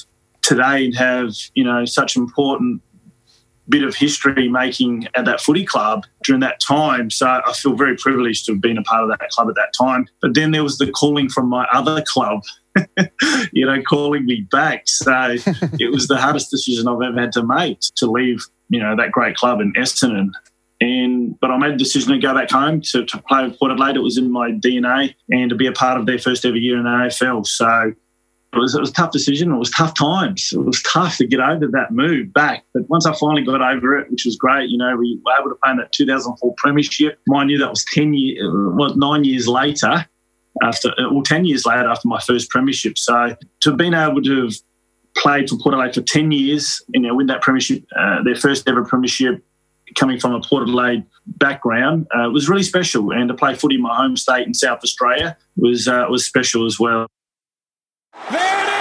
today 0.48 0.86
and 0.86 0.96
have, 0.96 1.34
you 1.54 1.62
know, 1.62 1.84
such 1.84 2.16
important 2.16 2.82
bit 3.68 3.82
of 3.82 3.94
history 3.94 4.48
making 4.48 5.06
at 5.14 5.26
that 5.26 5.42
footy 5.42 5.64
club 5.64 6.06
during 6.24 6.40
that 6.40 6.58
time. 6.58 7.10
So 7.10 7.26
I 7.26 7.52
feel 7.52 7.74
very 7.74 7.96
privileged 7.96 8.46
to 8.46 8.52
have 8.52 8.62
been 8.62 8.78
a 8.78 8.82
part 8.82 9.02
of 9.02 9.10
that 9.10 9.28
club 9.28 9.48
at 9.50 9.56
that 9.56 9.74
time. 9.78 10.06
But 10.22 10.34
then 10.34 10.52
there 10.52 10.62
was 10.62 10.78
the 10.78 10.90
calling 10.90 11.28
from 11.28 11.48
my 11.50 11.66
other 11.72 12.02
club, 12.06 12.42
you 13.52 13.66
know, 13.66 13.82
calling 13.82 14.24
me 14.24 14.46
back. 14.50 14.84
So 14.86 15.12
it 15.78 15.92
was 15.92 16.08
the 16.08 16.16
hardest 16.16 16.50
decision 16.50 16.88
I've 16.88 17.02
ever 17.02 17.20
had 17.20 17.32
to 17.32 17.42
make 17.42 17.80
to 17.96 18.10
leave, 18.10 18.42
you 18.70 18.80
know, 18.80 18.96
that 18.96 19.12
great 19.12 19.36
club 19.36 19.60
in 19.60 19.74
Essendon. 19.74 20.30
And 20.80 21.38
but 21.40 21.50
I 21.50 21.58
made 21.58 21.72
the 21.74 21.76
decision 21.76 22.12
to 22.12 22.18
go 22.18 22.32
back 22.32 22.50
home 22.50 22.80
to, 22.82 23.04
to 23.04 23.22
play 23.22 23.44
with 23.44 23.58
Port 23.58 23.72
Adelaide. 23.72 23.96
It 23.96 24.02
was 24.02 24.16
in 24.16 24.30
my 24.30 24.52
DNA 24.52 25.14
and 25.28 25.50
to 25.50 25.56
be 25.56 25.66
a 25.66 25.72
part 25.72 25.98
of 25.98 26.06
their 26.06 26.18
first 26.18 26.44
ever 26.44 26.56
year 26.56 26.78
in 26.78 26.84
the 26.84 26.90
AFL. 26.90 27.46
So 27.46 27.92
it 28.58 28.62
was, 28.62 28.74
it 28.74 28.80
was 28.80 28.90
a 28.90 28.94
tough 28.94 29.10
decision. 29.10 29.52
It 29.52 29.58
was 29.58 29.70
tough 29.70 29.94
times. 29.94 30.52
It 30.52 30.58
was 30.58 30.82
tough 30.82 31.16
to 31.18 31.26
get 31.26 31.40
over 31.40 31.66
that 31.66 31.90
move 31.90 32.32
back. 32.32 32.64
But 32.74 32.88
once 32.88 33.06
I 33.06 33.14
finally 33.14 33.44
got 33.44 33.60
over 33.60 33.98
it, 33.98 34.10
which 34.10 34.24
was 34.24 34.36
great, 34.36 34.68
you 34.68 34.78
know, 34.78 34.96
we 34.96 35.20
were 35.24 35.32
able 35.38 35.50
to 35.50 35.56
play 35.62 35.72
in 35.72 35.78
that 35.78 35.92
2004 35.92 36.54
Premiership. 36.56 37.18
Mind 37.26 37.50
you, 37.50 37.58
that 37.58 37.70
was 37.70 37.84
10 37.92 38.14
years, 38.14 38.38
well, 38.74 38.94
nine 38.96 39.24
years 39.24 39.48
later, 39.48 40.06
after, 40.62 40.92
well, 40.98 41.22
10 41.22 41.44
years 41.44 41.64
later 41.66 41.88
after 41.88 42.08
my 42.08 42.20
first 42.20 42.50
Premiership. 42.50 42.98
So 42.98 43.36
to 43.60 43.70
have 43.70 43.76
been 43.76 43.94
able 43.94 44.22
to 44.22 44.44
have 44.44 44.54
played 45.16 45.48
for 45.48 45.56
Port 45.58 45.74
Adelaide 45.74 45.94
for 45.94 46.02
10 46.02 46.32
years, 46.32 46.82
you 46.94 47.00
know, 47.00 47.14
win 47.14 47.26
that 47.28 47.42
Premiership, 47.42 47.84
uh, 47.96 48.22
their 48.22 48.36
first 48.36 48.68
ever 48.68 48.84
Premiership, 48.84 49.44
coming 49.94 50.20
from 50.20 50.34
a 50.34 50.40
Port 50.40 50.64
Adelaide 50.64 51.04
background, 51.26 52.06
uh, 52.14 52.28
was 52.30 52.48
really 52.48 52.62
special. 52.62 53.10
And 53.12 53.28
to 53.28 53.34
play 53.34 53.54
footy 53.54 53.76
in 53.76 53.82
my 53.82 53.94
home 53.94 54.16
state 54.16 54.46
in 54.46 54.54
South 54.54 54.80
Australia 54.82 55.36
was 55.56 55.88
uh, 55.88 56.06
was 56.10 56.26
special 56.26 56.66
as 56.66 56.78
well. 56.78 57.06
There 58.30 58.62
it 58.62 58.68
is! 58.72 58.77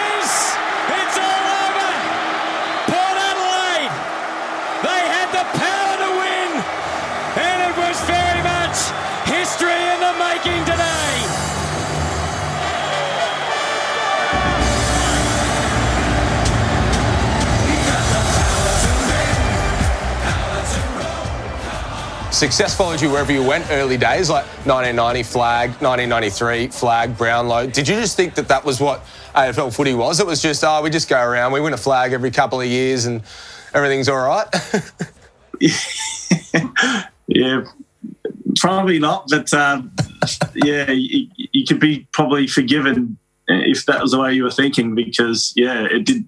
Success 22.37 22.77
followed 22.77 23.01
you 23.01 23.09
wherever 23.09 23.31
you 23.31 23.41
went 23.41 23.65
early 23.71 23.97
days, 23.97 24.29
like 24.29 24.45
1990 24.67 25.23
flag, 25.23 25.69
1993 25.81 26.67
flag, 26.67 27.17
Brownlow. 27.17 27.65
Did 27.65 27.87
you 27.87 27.95
just 27.95 28.15
think 28.15 28.35
that 28.35 28.47
that 28.49 28.63
was 28.63 28.79
what 28.79 29.03
AFL 29.33 29.75
footy 29.75 29.95
was? 29.95 30.19
It 30.19 30.27
was 30.27 30.39
just, 30.39 30.63
oh, 30.63 30.83
we 30.83 30.91
just 30.91 31.09
go 31.09 31.19
around, 31.19 31.51
we 31.51 31.61
win 31.61 31.73
a 31.73 31.77
flag 31.77 32.13
every 32.13 32.29
couple 32.29 32.61
of 32.61 32.67
years 32.67 33.07
and 33.07 33.23
everything's 33.73 34.07
all 34.07 34.17
right? 34.17 34.45
yeah, 37.27 37.65
probably 38.57 38.99
not. 38.99 39.27
But 39.29 39.51
um, 39.55 39.91
yeah, 40.53 40.91
you, 40.91 41.29
you 41.35 41.65
could 41.65 41.79
be 41.79 42.07
probably 42.11 42.45
forgiven 42.45 43.17
if 43.47 43.87
that 43.87 43.99
was 43.99 44.11
the 44.11 44.19
way 44.19 44.33
you 44.33 44.43
were 44.43 44.51
thinking 44.51 44.93
because, 44.93 45.53
yeah, 45.55 45.87
it 45.89 46.05
did 46.05 46.23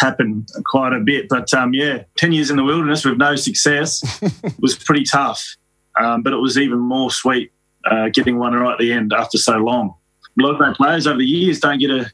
happen 0.00 0.46
quite 0.64 0.92
a 0.92 1.00
bit. 1.00 1.28
But 1.28 1.52
um, 1.54 1.74
yeah, 1.74 2.04
10 2.16 2.32
years 2.32 2.50
in 2.50 2.56
the 2.56 2.64
wilderness 2.64 3.04
with 3.04 3.18
no 3.18 3.36
success 3.36 4.02
was 4.58 4.76
pretty 4.76 5.04
tough. 5.04 5.56
Um, 6.00 6.22
but 6.22 6.32
it 6.32 6.38
was 6.38 6.56
even 6.56 6.78
more 6.78 7.10
sweet 7.10 7.52
uh, 7.84 8.08
getting 8.08 8.38
one 8.38 8.54
right 8.54 8.72
at 8.72 8.78
the 8.78 8.92
end 8.92 9.12
after 9.12 9.38
so 9.38 9.58
long. 9.58 9.94
A 10.38 10.42
lot 10.42 10.52
of 10.52 10.58
great 10.58 10.76
players 10.76 11.06
over 11.06 11.18
the 11.18 11.24
years 11.26 11.60
don't 11.60 11.78
get 11.78 11.90
an 11.90 12.06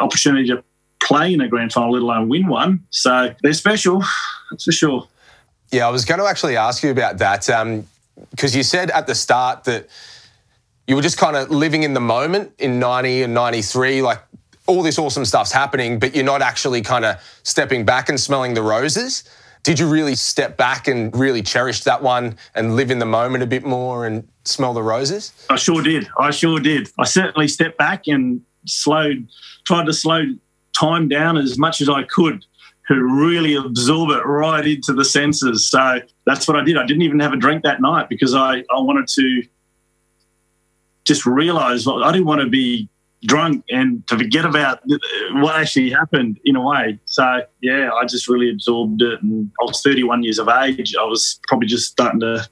opportunity 0.00 0.48
to 0.48 0.62
play 1.02 1.32
in 1.32 1.40
a 1.40 1.48
grand 1.48 1.72
final, 1.72 1.92
let 1.92 2.02
alone 2.02 2.28
win 2.28 2.46
one. 2.46 2.84
So 2.90 3.34
they're 3.42 3.52
special, 3.52 4.02
that's 4.50 4.64
for 4.64 4.72
sure. 4.72 5.08
Yeah, 5.70 5.86
I 5.86 5.90
was 5.90 6.04
going 6.04 6.20
to 6.20 6.26
actually 6.26 6.56
ask 6.56 6.82
you 6.82 6.90
about 6.90 7.18
that 7.18 7.46
because 8.30 8.54
um, 8.54 8.56
you 8.56 8.62
said 8.62 8.90
at 8.90 9.06
the 9.06 9.14
start 9.14 9.64
that 9.64 9.88
you 10.86 10.96
were 10.96 11.02
just 11.02 11.16
kind 11.16 11.36
of 11.36 11.50
living 11.50 11.84
in 11.84 11.94
the 11.94 12.00
moment 12.00 12.52
in 12.58 12.78
90 12.78 13.22
and 13.22 13.34
93, 13.34 14.02
like 14.02 14.20
all 14.66 14.82
this 14.82 14.98
awesome 14.98 15.24
stuff's 15.24 15.52
happening, 15.52 15.98
but 15.98 16.14
you're 16.14 16.24
not 16.24 16.42
actually 16.42 16.82
kind 16.82 17.04
of 17.04 17.16
stepping 17.42 17.84
back 17.84 18.08
and 18.08 18.18
smelling 18.18 18.54
the 18.54 18.62
roses. 18.62 19.24
Did 19.62 19.78
you 19.78 19.88
really 19.88 20.16
step 20.16 20.56
back 20.56 20.88
and 20.88 21.14
really 21.16 21.42
cherish 21.42 21.84
that 21.84 22.02
one 22.02 22.36
and 22.54 22.74
live 22.74 22.90
in 22.90 22.98
the 22.98 23.06
moment 23.06 23.44
a 23.44 23.46
bit 23.46 23.64
more 23.64 24.06
and 24.06 24.26
smell 24.44 24.74
the 24.74 24.82
roses? 24.82 25.32
I 25.50 25.56
sure 25.56 25.82
did. 25.82 26.08
I 26.18 26.30
sure 26.30 26.58
did. 26.58 26.88
I 26.98 27.04
certainly 27.04 27.46
stepped 27.46 27.78
back 27.78 28.08
and 28.08 28.40
slowed, 28.66 29.28
tried 29.64 29.86
to 29.86 29.92
slow 29.92 30.24
time 30.78 31.08
down 31.08 31.36
as 31.36 31.58
much 31.58 31.80
as 31.80 31.88
I 31.88 32.02
could 32.04 32.44
to 32.88 32.94
really 32.94 33.54
absorb 33.54 34.10
it 34.10 34.26
right 34.26 34.66
into 34.66 34.92
the 34.92 35.04
senses. 35.04 35.70
So 35.70 36.00
that's 36.26 36.48
what 36.48 36.56
I 36.56 36.64
did. 36.64 36.76
I 36.76 36.84
didn't 36.84 37.02
even 37.02 37.20
have 37.20 37.32
a 37.32 37.36
drink 37.36 37.62
that 37.62 37.80
night 37.80 38.08
because 38.08 38.34
I, 38.34 38.58
I 38.58 38.80
wanted 38.80 39.06
to 39.08 39.42
just 41.04 41.24
realize 41.24 41.86
I 41.86 42.10
didn't 42.10 42.26
want 42.26 42.40
to 42.40 42.48
be 42.48 42.88
drunk 43.24 43.64
and 43.70 44.06
to 44.08 44.18
forget 44.18 44.44
about 44.44 44.80
what 45.34 45.56
actually 45.56 45.90
happened 45.90 46.40
in 46.44 46.56
a 46.56 46.62
way. 46.62 46.98
So 47.04 47.42
yeah, 47.60 47.90
I 47.92 48.04
just 48.04 48.28
really 48.28 48.50
absorbed 48.50 49.02
it. 49.02 49.22
And 49.22 49.50
I 49.60 49.64
was 49.64 49.80
31 49.82 50.22
years 50.22 50.38
of 50.38 50.48
age. 50.48 50.94
I 50.98 51.04
was 51.04 51.40
probably 51.46 51.68
just 51.68 51.90
starting 51.90 52.20
to 52.20 52.48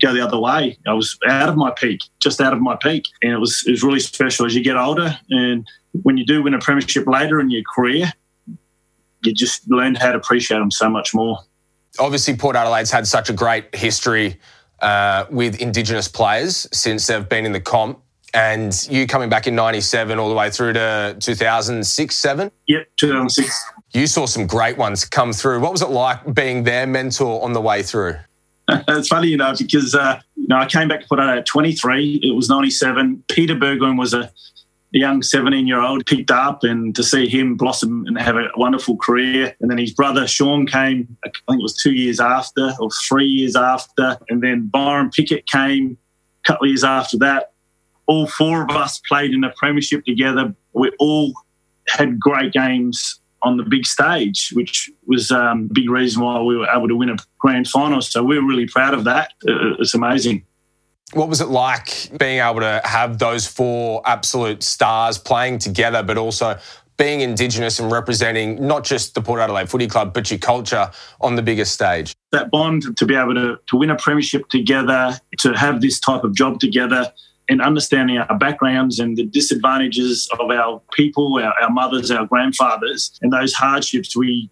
go 0.00 0.12
the 0.12 0.24
other 0.24 0.38
way. 0.38 0.78
I 0.86 0.92
was 0.92 1.18
out 1.28 1.48
of 1.48 1.56
my 1.56 1.70
peak, 1.70 2.00
just 2.20 2.40
out 2.40 2.52
of 2.52 2.60
my 2.60 2.76
peak, 2.76 3.04
and 3.22 3.32
it 3.32 3.38
was 3.38 3.62
it 3.66 3.72
was 3.72 3.82
really 3.82 4.00
special 4.00 4.46
as 4.46 4.54
you 4.54 4.62
get 4.62 4.76
older. 4.76 5.18
And 5.30 5.66
when 6.02 6.16
you 6.16 6.24
do 6.24 6.42
win 6.42 6.54
a 6.54 6.58
premiership 6.58 7.06
later 7.06 7.40
in 7.40 7.50
your 7.50 7.62
career, 7.74 8.12
you 9.22 9.34
just 9.34 9.68
learn 9.70 9.94
how 9.94 10.12
to 10.12 10.18
appreciate 10.18 10.58
them 10.58 10.70
so 10.70 10.88
much 10.88 11.14
more. 11.14 11.38
Obviously, 11.98 12.36
Port 12.36 12.56
Adelaide's 12.56 12.90
had 12.90 13.06
such 13.06 13.30
a 13.30 13.32
great 13.32 13.74
history 13.74 14.38
uh, 14.80 15.24
with 15.30 15.60
Indigenous 15.60 16.08
players 16.08 16.68
since 16.72 17.06
they've 17.06 17.26
been 17.26 17.46
in 17.46 17.52
the 17.52 17.60
comp 17.60 18.00
and 18.36 18.86
you 18.90 19.06
coming 19.06 19.30
back 19.30 19.46
in 19.46 19.54
97 19.54 20.18
all 20.18 20.28
the 20.28 20.34
way 20.34 20.50
through 20.50 20.74
to 20.74 21.16
2006 21.18 22.14
7 22.14 22.50
yep 22.66 22.86
2006 22.96 23.72
you 23.92 24.06
saw 24.06 24.26
some 24.26 24.46
great 24.46 24.76
ones 24.76 25.04
come 25.06 25.32
through. 25.32 25.60
What 25.60 25.72
was 25.72 25.80
it 25.80 25.88
like 25.88 26.34
being 26.34 26.64
their 26.64 26.86
mentor 26.86 27.42
on 27.42 27.54
the 27.54 27.60
way 27.60 27.82
through? 27.82 28.16
It's 28.88 29.08
funny 29.08 29.28
you 29.28 29.36
know 29.36 29.54
because 29.56 29.94
uh, 29.94 30.20
you 30.34 30.48
know 30.48 30.56
i 30.56 30.66
came 30.66 30.88
back 30.88 31.00
to 31.00 31.06
put 31.06 31.20
out 31.20 31.38
at 31.38 31.46
23 31.46 32.20
it 32.20 32.34
was 32.34 32.48
97 32.48 33.22
peter 33.28 33.54
burgoyne 33.54 33.96
was 33.96 34.12
a 34.12 34.32
young 34.90 35.22
17 35.22 35.68
year 35.68 35.80
old 35.80 36.04
picked 36.04 36.32
up 36.32 36.64
and 36.64 36.92
to 36.96 37.04
see 37.04 37.28
him 37.28 37.56
blossom 37.56 38.04
and 38.06 38.18
have 38.18 38.36
a 38.36 38.48
wonderful 38.56 38.96
career. 38.96 39.54
And 39.60 39.70
then 39.70 39.78
his 39.78 39.92
brother 39.92 40.26
shaun 40.26 40.66
came 40.66 41.16
i 41.24 41.28
think 41.28 41.60
it 41.60 41.62
was 41.62 41.80
two 41.80 41.92
years 41.92 42.18
after 42.18 42.72
or 42.80 42.90
three 43.08 43.26
years 43.26 43.54
after. 43.54 44.18
And 44.28 44.42
then 44.42 44.66
byron 44.66 45.10
pickett 45.10 45.46
came 45.46 45.96
a 46.44 46.46
couple 46.48 46.66
of 46.66 46.70
years 46.70 46.82
after 46.82 47.18
that 47.18 47.52
all 48.06 48.26
four 48.26 48.62
of 48.62 48.70
us 48.70 49.00
played 49.08 49.32
in 49.32 49.44
a 49.44 49.50
premiership 49.56 50.04
together. 50.04 50.54
We 50.72 50.90
all 50.98 51.32
had 51.88 52.18
great 52.18 52.52
games 52.52 53.20
on 53.42 53.56
the 53.56 53.62
big 53.62 53.86
stage, 53.86 54.50
which 54.54 54.90
was 55.06 55.30
um, 55.30 55.68
a 55.70 55.74
big 55.74 55.90
reason 55.90 56.22
why 56.22 56.40
we 56.40 56.56
were 56.56 56.68
able 56.74 56.88
to 56.88 56.96
win 56.96 57.10
a 57.10 57.16
grand 57.38 57.68
final. 57.68 58.00
So 58.00 58.22
we're 58.22 58.46
really 58.46 58.66
proud 58.66 58.94
of 58.94 59.04
that. 59.04 59.32
It's 59.42 59.94
amazing. 59.94 60.44
What 61.12 61.28
was 61.28 61.40
it 61.40 61.48
like 61.48 62.10
being 62.18 62.40
able 62.40 62.60
to 62.60 62.80
have 62.84 63.18
those 63.18 63.46
four 63.46 64.02
absolute 64.04 64.64
stars 64.64 65.18
playing 65.18 65.58
together, 65.60 66.02
but 66.02 66.18
also 66.18 66.58
being 66.96 67.20
Indigenous 67.20 67.78
and 67.78 67.92
representing 67.92 68.66
not 68.66 68.82
just 68.82 69.14
the 69.14 69.20
Port 69.20 69.40
Adelaide 69.40 69.68
Footy 69.68 69.86
Club, 69.86 70.12
but 70.14 70.30
your 70.30 70.38
culture 70.38 70.90
on 71.20 71.36
the 71.36 71.42
biggest 71.42 71.72
stage? 71.72 72.14
That 72.32 72.50
bond 72.50 72.96
to 72.96 73.06
be 73.06 73.14
able 73.14 73.34
to, 73.34 73.58
to 73.68 73.76
win 73.76 73.90
a 73.90 73.96
premiership 73.96 74.48
together, 74.48 75.18
to 75.38 75.52
have 75.52 75.80
this 75.80 76.00
type 76.00 76.24
of 76.24 76.34
job 76.34 76.58
together, 76.58 77.12
and 77.48 77.62
understanding 77.62 78.18
our 78.18 78.38
backgrounds 78.38 78.98
and 78.98 79.16
the 79.16 79.24
disadvantages 79.24 80.28
of 80.38 80.50
our 80.50 80.82
people, 80.92 81.38
our, 81.42 81.54
our 81.62 81.70
mothers, 81.70 82.10
our 82.10 82.26
grandfathers, 82.26 83.18
and 83.22 83.32
those 83.32 83.52
hardships 83.52 84.16
we 84.16 84.50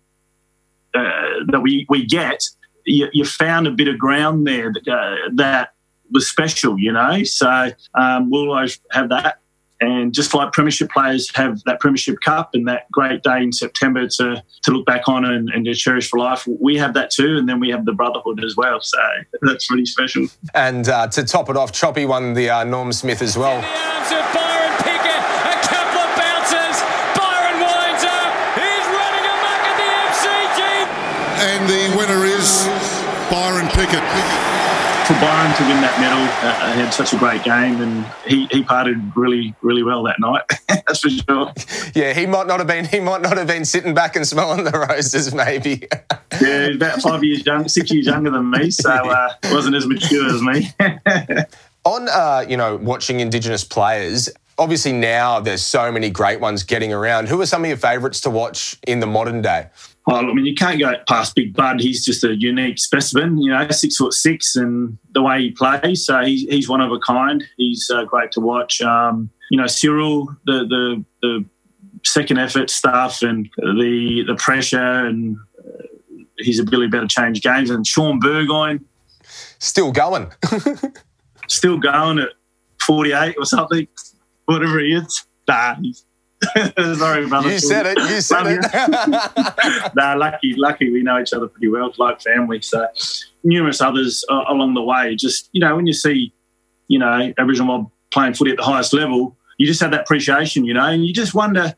uh, 0.95 1.45
that 1.49 1.61
we 1.61 1.87
we 1.89 2.07
get, 2.07 2.45
you, 2.87 3.09
you, 3.13 3.25
found 3.25 3.67
a 3.67 3.71
bit 3.73 3.89
of 3.89 3.99
ground 3.99 4.47
there 4.47 4.73
that, 4.73 4.89
uh, 4.89 5.17
that 5.35 5.75
was 6.13 6.29
special, 6.29 6.79
you 6.79 6.93
know. 6.93 7.25
So 7.25 7.71
um, 7.95 8.31
we'll 8.31 8.51
always 8.51 8.79
have 8.93 9.09
that. 9.09 9.41
And 9.81 10.15
just 10.15 10.33
like 10.35 10.53
Premiership 10.53 10.91
players 10.91 11.35
have 11.35 11.63
that 11.65 11.81
Premiership 11.81 12.17
Cup 12.25 12.51
and 12.55 12.67
that 12.69 12.91
great 12.93 13.23
day 13.23 13.43
in 13.43 13.53
September 13.53 14.07
to, 14.07 14.43
to 14.63 14.71
look 14.71 14.87
back 14.87 15.09
on 15.09 15.25
and, 15.25 15.51
and 15.51 15.65
to 15.65 15.75
cherish 15.75 16.09
for 16.09 16.19
life, 16.19 16.47
we 16.47 16.77
have 16.77 16.95
that 16.95 17.11
too. 17.11 17.37
And 17.37 17.49
then 17.49 17.61
we 17.61 17.71
have 17.71 17.85
the 17.85 17.93
brotherhood 17.93 18.43
as 18.45 18.57
well. 18.57 18.81
So 18.81 18.99
that's 19.43 19.71
really 19.71 19.87
special. 19.87 20.27
And 20.55 20.89
uh, 20.89 21.09
to 21.09 21.25
top 21.25 21.51
it 21.51 21.57
off, 21.57 21.73
Choppy 21.73 22.07
won 22.07 22.35
the 22.35 22.51
uh, 22.51 22.65
Norm 22.65 22.93
Smith 22.93 23.21
as 23.21 23.37
well. 23.37 23.63
And 31.47 31.69
the 31.69 31.97
winner 31.97 32.25
is 32.25 32.67
Byron 33.31 33.69
Pickett 33.69 34.64
for 35.07 35.13
Byron 35.15 35.55
to 35.57 35.63
win 35.65 35.83
that 35.83 36.01
medal, 36.01 36.19
uh, 36.49 36.73
he 36.73 36.81
had 36.81 36.95
such 36.95 37.13
a 37.13 37.19
great 37.19 37.45
game, 37.45 37.81
and 37.83 38.07
he, 38.27 38.47
he 38.51 38.63
parted 38.63 38.97
really 39.15 39.55
really 39.61 39.83
well 39.83 40.03
that 40.05 40.19
night. 40.19 40.43
That's 40.69 41.01
for 41.01 41.11
sure. 41.11 41.53
Yeah, 41.95 42.15
he 42.15 42.27
might 42.27 42.47
not 42.47 42.59
have 42.59 42.67
been 42.67 42.87
he 42.87 43.01
might 43.01 43.21
not 43.21 43.37
have 43.37 43.47
been 43.47 43.67
sitting 43.67 43.93
back 43.93 44.17
and 44.17 44.27
smelling 44.27 44.65
the 44.65 44.87
roses, 44.89 45.35
maybe. 45.35 45.87
yeah, 46.41 46.69
he's 46.69 46.77
about 46.77 47.03
five 47.03 47.23
years 47.23 47.45
young, 47.45 47.69
six 47.69 47.91
years 47.93 48.07
younger 48.07 48.31
than 48.31 48.51
me, 48.51 48.71
so 48.71 48.91
uh, 48.91 49.29
wasn't 49.53 49.77
as 49.77 49.87
mature 49.87 50.27
as 50.27 50.41
me. 50.41 50.71
On 51.85 52.09
uh, 52.09 52.47
you 52.49 52.57
know 52.57 52.77
watching 52.77 53.21
Indigenous 53.21 53.63
players, 53.63 54.31
obviously 54.57 54.93
now 54.93 55.39
there's 55.39 55.63
so 55.63 55.93
many 55.93 56.09
great 56.09 56.41
ones 56.41 56.63
getting 56.63 56.95
around. 56.95 57.29
Who 57.29 57.41
are 57.43 57.47
some 57.47 57.63
of 57.63 57.69
your 57.69 57.77
favourites 57.77 58.23
to 58.23 58.31
watch 58.31 58.79
in 58.87 59.01
the 59.01 59.07
modern 59.07 59.43
day? 59.43 59.67
Oh, 60.07 60.17
I 60.17 60.35
mean, 60.35 60.45
you 60.45 60.55
can't 60.55 60.79
go 60.79 60.93
past 61.09 61.35
Big 61.35 61.55
Bud. 61.55 61.81
He's 61.81 62.05
just 62.05 62.25
a 62.25 62.37
unique 62.37 62.79
specimen, 62.79 63.39
you 63.39 63.51
know, 63.51 63.67
six 63.71 63.97
foot 63.97 64.13
six, 64.13 64.55
and 64.55 64.99
the 65.13 65.23
way 65.23 65.41
he 65.41 65.51
plays, 65.51 66.05
so 66.05 66.21
he's, 66.21 66.43
he's 66.43 66.69
one 66.69 66.83
of 66.83 66.93
a 66.93 66.99
kind. 66.99 67.43
He's 67.57 67.91
uh, 67.91 68.05
great 68.05 68.31
to 68.33 68.41
watch. 68.41 68.83
Um, 68.83 69.31
you 69.51 69.59
know, 69.59 69.67
Cyril, 69.67 70.27
the 70.45 70.67
the 70.67 71.05
the 71.23 71.45
second 72.05 72.39
effort 72.39 72.69
stuff, 72.69 73.23
and 73.23 73.49
the 73.57 74.25
the 74.27 74.35
pressure, 74.35 75.07
and 75.07 75.39
uh, 75.59 75.85
his 76.39 76.59
ability 76.59 76.91
to 76.91 77.09
change 77.09 77.41
games, 77.41 77.71
and 77.71 77.87
Shaun 77.87 78.19
Burgoyne, 78.19 78.85
still 79.59 79.91
going, 79.91 80.31
still 81.49 81.79
going 81.79 82.19
at 82.19 82.31
forty 82.83 83.13
eight 83.13 83.37
or 83.39 83.47
something, 83.47 83.89
whatever 84.45 84.81
he 84.81 84.93
is. 84.93 85.25
Nah, 85.49 85.77
he's 85.77 86.05
Sorry, 86.97 87.27
brother. 87.27 87.51
You 87.51 87.59
said 87.59 87.87
it. 87.87 87.99
You 87.99 88.21
said 88.21 88.47
it. 88.47 89.95
nah, 89.97 90.15
lucky, 90.15 90.55
lucky 90.55 90.93
we 90.93 91.03
know 91.03 91.21
each 91.21 91.33
other 91.33 91.49
pretty 91.49 91.69
well, 91.69 91.93
like 91.99 92.21
family. 92.21 92.61
So 92.63 92.87
numerous 93.43 93.81
others 93.81 94.25
uh, 94.31 94.45
along 94.49 94.75
the 94.75 94.83
way. 94.83 95.15
Just 95.17 95.49
you 95.53 95.61
know, 95.61 95.77
when 95.77 95.87
you 95.87 95.93
see, 95.93 96.33
you 96.89 96.99
know, 96.99 97.33
Aboriginal 97.39 97.67
mob 97.67 97.91
playing 98.13 98.35
footy 98.35 98.53
at 98.53 98.57
the 98.59 98.63
highest 98.63 98.93
level, 98.93 99.37
you 99.59 99.67
just 99.67 99.81
have 99.81 99.91
that 99.91 100.03
appreciation, 100.03 100.65
you 100.65 100.75
know, 100.75 100.87
and 100.87 101.05
you 101.07 101.13
just 101.13 101.35
wonder 101.35 101.75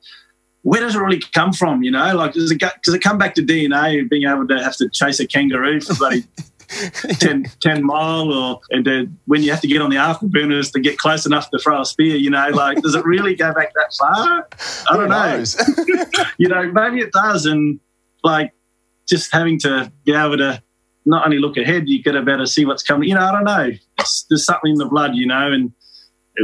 where 0.62 0.80
does 0.80 0.96
it 0.96 0.98
really 0.98 1.22
come 1.32 1.52
from? 1.52 1.82
You 1.82 1.92
know, 1.92 2.14
like 2.16 2.32
does 2.32 2.50
it, 2.50 2.60
does 2.82 2.94
it 2.94 3.00
come 3.00 3.18
back 3.18 3.34
to 3.36 3.42
DNA 3.42 4.08
being 4.08 4.28
able 4.28 4.48
to 4.48 4.62
have 4.62 4.76
to 4.78 4.88
chase 4.88 5.20
a 5.20 5.26
kangaroo 5.26 5.80
for 5.80 5.94
bloody 5.94 6.24
10, 6.68 7.46
10 7.60 7.84
mile 7.84 8.32
or 8.32 8.60
and 8.70 8.86
uh, 8.86 9.04
when 9.26 9.42
you 9.42 9.50
have 9.50 9.60
to 9.60 9.66
get 9.66 9.80
on 9.80 9.90
the 9.90 9.96
afterburners 9.96 10.72
to 10.72 10.80
get 10.80 10.98
close 10.98 11.26
enough 11.26 11.50
to 11.50 11.58
throw 11.58 11.80
a 11.80 11.84
spear 11.84 12.16
you 12.16 12.30
know 12.30 12.48
like 12.50 12.80
does 12.82 12.94
it 12.94 13.04
really 13.04 13.34
go 13.34 13.52
back 13.52 13.72
that 13.74 13.94
far? 13.98 14.48
I 14.90 14.96
don't 14.96 15.08
know. 15.08 16.24
you 16.38 16.48
know 16.48 16.70
maybe 16.72 17.00
it 17.00 17.12
does 17.12 17.46
and 17.46 17.80
like 18.24 18.52
just 19.08 19.32
having 19.32 19.58
to 19.60 19.90
be 20.04 20.12
able 20.12 20.38
to 20.38 20.62
not 21.04 21.24
only 21.24 21.38
look 21.38 21.56
ahead 21.56 21.88
you 21.88 22.02
got 22.02 22.12
to 22.12 22.22
better 22.22 22.46
see 22.46 22.64
what's 22.64 22.82
coming. 22.82 23.08
You 23.08 23.14
know 23.14 23.22
i 23.22 23.32
don't 23.32 23.44
know. 23.44 23.70
It's, 23.98 24.24
there's 24.28 24.44
something 24.44 24.72
in 24.72 24.78
the 24.78 24.86
blood 24.86 25.14
you 25.14 25.26
know 25.26 25.52
and 25.52 25.72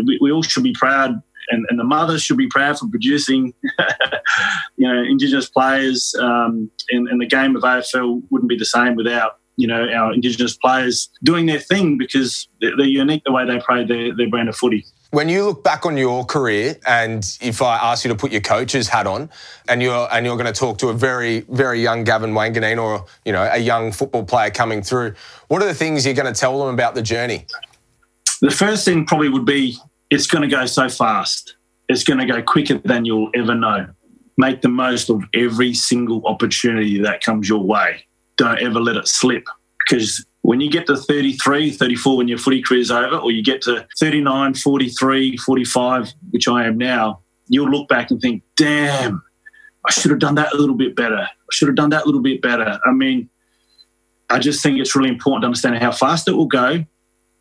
we, 0.07 0.19
we 0.21 0.33
all 0.33 0.43
should 0.43 0.63
be 0.63 0.73
proud 0.73 1.23
and, 1.51 1.67
and, 1.69 1.79
the 1.79 1.85
mothers 1.85 2.23
should 2.23 2.37
be 2.37 2.47
proud 2.47 2.79
for 2.79 2.87
producing, 2.89 3.53
you 4.77 4.89
know, 4.89 5.03
Indigenous 5.03 5.49
players. 5.49 6.15
Um, 6.19 6.71
and, 6.91 7.09
and, 7.09 7.21
the 7.21 7.27
game 7.27 7.57
of 7.57 7.63
AFL 7.63 8.23
wouldn't 8.31 8.49
be 8.49 8.57
the 8.57 8.65
same 8.65 8.95
without 8.95 9.39
you 9.57 9.67
know 9.67 9.89
our 9.89 10.13
Indigenous 10.13 10.57
players 10.57 11.11
doing 11.23 11.47
their 11.47 11.61
thing 11.61 11.99
because 11.99 12.49
they're, 12.61 12.77
they're 12.77 12.87
unique 12.87 13.23
the 13.25 13.33
way 13.33 13.47
they 13.47 13.59
play 13.59 13.85
their, 13.85 14.15
their 14.15 14.29
brand 14.29 14.49
of 14.49 14.57
footy. 14.57 14.85
When 15.11 15.29
you 15.29 15.45
look 15.45 15.63
back 15.63 15.85
on 15.85 15.99
your 15.99 16.25
career, 16.25 16.77
and 16.87 17.23
if 17.43 17.61
I 17.61 17.77
ask 17.77 18.03
you 18.05 18.09
to 18.09 18.15
put 18.17 18.33
your 18.33 18.41
coach's 18.41 18.89
hat 18.89 19.07
on, 19.07 19.29
and 19.69 19.83
you're 19.83 20.09
and 20.11 20.25
you're 20.25 20.37
going 20.37 20.53
to 20.53 20.59
talk 20.59 20.79
to 20.79 20.89
a 20.89 20.95
very 20.95 21.41
very 21.41 21.83
young 21.83 22.05
Gavin 22.05 22.33
Wanganeen 22.33 22.83
or 22.83 23.05
you 23.25 23.33
know 23.33 23.49
a 23.51 23.59
young 23.59 23.93
football 23.93 24.25
player 24.25 24.51
coming 24.51 24.83
through, 24.83 25.15
what 25.49 25.63
are 25.63 25.67
the 25.67 25.75
things 25.75 26.07
you're 26.07 26.15
going 26.15 26.33
to 26.33 26.39
tell 26.39 26.59
them 26.59 26.73
about 26.73 26.95
the 26.95 27.03
journey? 27.03 27.47
The 28.41 28.51
first 28.51 28.85
thing 28.85 29.05
probably 29.05 29.29
would 29.29 29.45
be 29.45 29.77
it's 30.11 30.27
going 30.27 30.43
to 30.43 30.49
go 30.49 30.67
so 30.67 30.89
fast. 30.89 31.57
It's 31.89 32.05
going 32.05 32.19
to 32.19 32.27
go 32.27 32.43
quicker 32.43 32.79
than 32.79 33.05
you'll 33.05 33.31
ever 33.35 33.55
know. 33.55 33.89
Make 34.39 34.63
the 34.63 34.69
most 34.69 35.11
of 35.11 35.23
every 35.35 35.75
single 35.75 36.27
opportunity 36.27 37.01
that 37.03 37.23
comes 37.23 37.49
your 37.49 37.63
way 37.63 38.07
don't 38.37 38.59
ever 38.61 38.81
let 38.81 38.97
it 38.97 39.09
slip 39.09 39.45
because 39.87 40.25
when 40.43 40.61
you 40.61 40.71
get 40.71 40.87
to 40.87 40.97
33, 40.97 41.71
34, 41.71 42.17
when 42.17 42.29
your 42.29 42.39
footy 42.39 42.63
career 42.63 42.81
is 42.81 42.91
over, 42.91 43.17
or 43.17 43.31
you 43.31 43.43
get 43.43 43.63
to 43.63 43.87
39, 43.99 44.55
43, 44.55 45.37
45, 45.37 46.13
which 46.31 46.49
I 46.49 46.67
am 46.67 46.77
now, 46.77 47.21
you'll 47.49 47.71
look 47.71 47.89
back 47.89 48.11
and 48.11 48.21
think, 48.21 48.43
damn, 48.57 49.23
I 49.87 49.93
should 49.93 50.11
have 50.11 50.21
done 50.21 50.35
that 50.37 50.53
a 50.53 50.57
little 50.57 50.75
bit 50.75 50.97
better. 50.97 51.21
I 51.21 51.53
should 51.53 51.69
have 51.69 51.77
done 51.77 51.91
that 51.91 52.03
a 52.03 52.07
little 52.07 52.23
bit 52.23 52.43
better. 52.43 52.79
I 52.85 52.93
mean, 52.93 53.29
I 54.31 54.39
just 54.39 54.63
think 54.63 54.79
it's 54.79 54.97
really 54.97 55.11
important 55.11 55.43
to 55.43 55.47
understand 55.47 55.79
how 55.79 55.93
fast 55.93 56.27
it 56.27 56.33
will 56.33 56.47
go. 56.47 56.85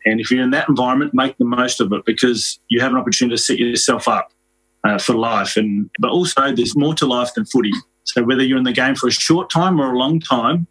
And 0.04 0.20
if 0.20 0.30
you're 0.30 0.42
in 0.42 0.50
that 0.50 0.68
environment, 0.68 1.12
make 1.14 1.38
the 1.38 1.44
most 1.44 1.80
of 1.80 1.92
it 1.92 2.04
because 2.04 2.58
you 2.68 2.80
have 2.80 2.92
an 2.92 2.98
opportunity 2.98 3.36
to 3.36 3.42
set 3.42 3.58
yourself 3.58 4.08
up 4.08 4.32
uh, 4.84 4.98
for 4.98 5.14
life. 5.14 5.56
And 5.56 5.88
but 5.98 6.10
also, 6.10 6.52
there's 6.52 6.76
more 6.76 6.94
to 6.94 7.06
life 7.06 7.34
than 7.34 7.46
footy. 7.46 7.72
So 8.04 8.22
whether 8.24 8.42
you're 8.42 8.58
in 8.58 8.64
the 8.64 8.72
game 8.72 8.96
for 8.96 9.06
a 9.06 9.12
short 9.12 9.48
time 9.48 9.80
or 9.80 9.92
a 9.92 9.98
long 9.98 10.20
time, 10.20 10.66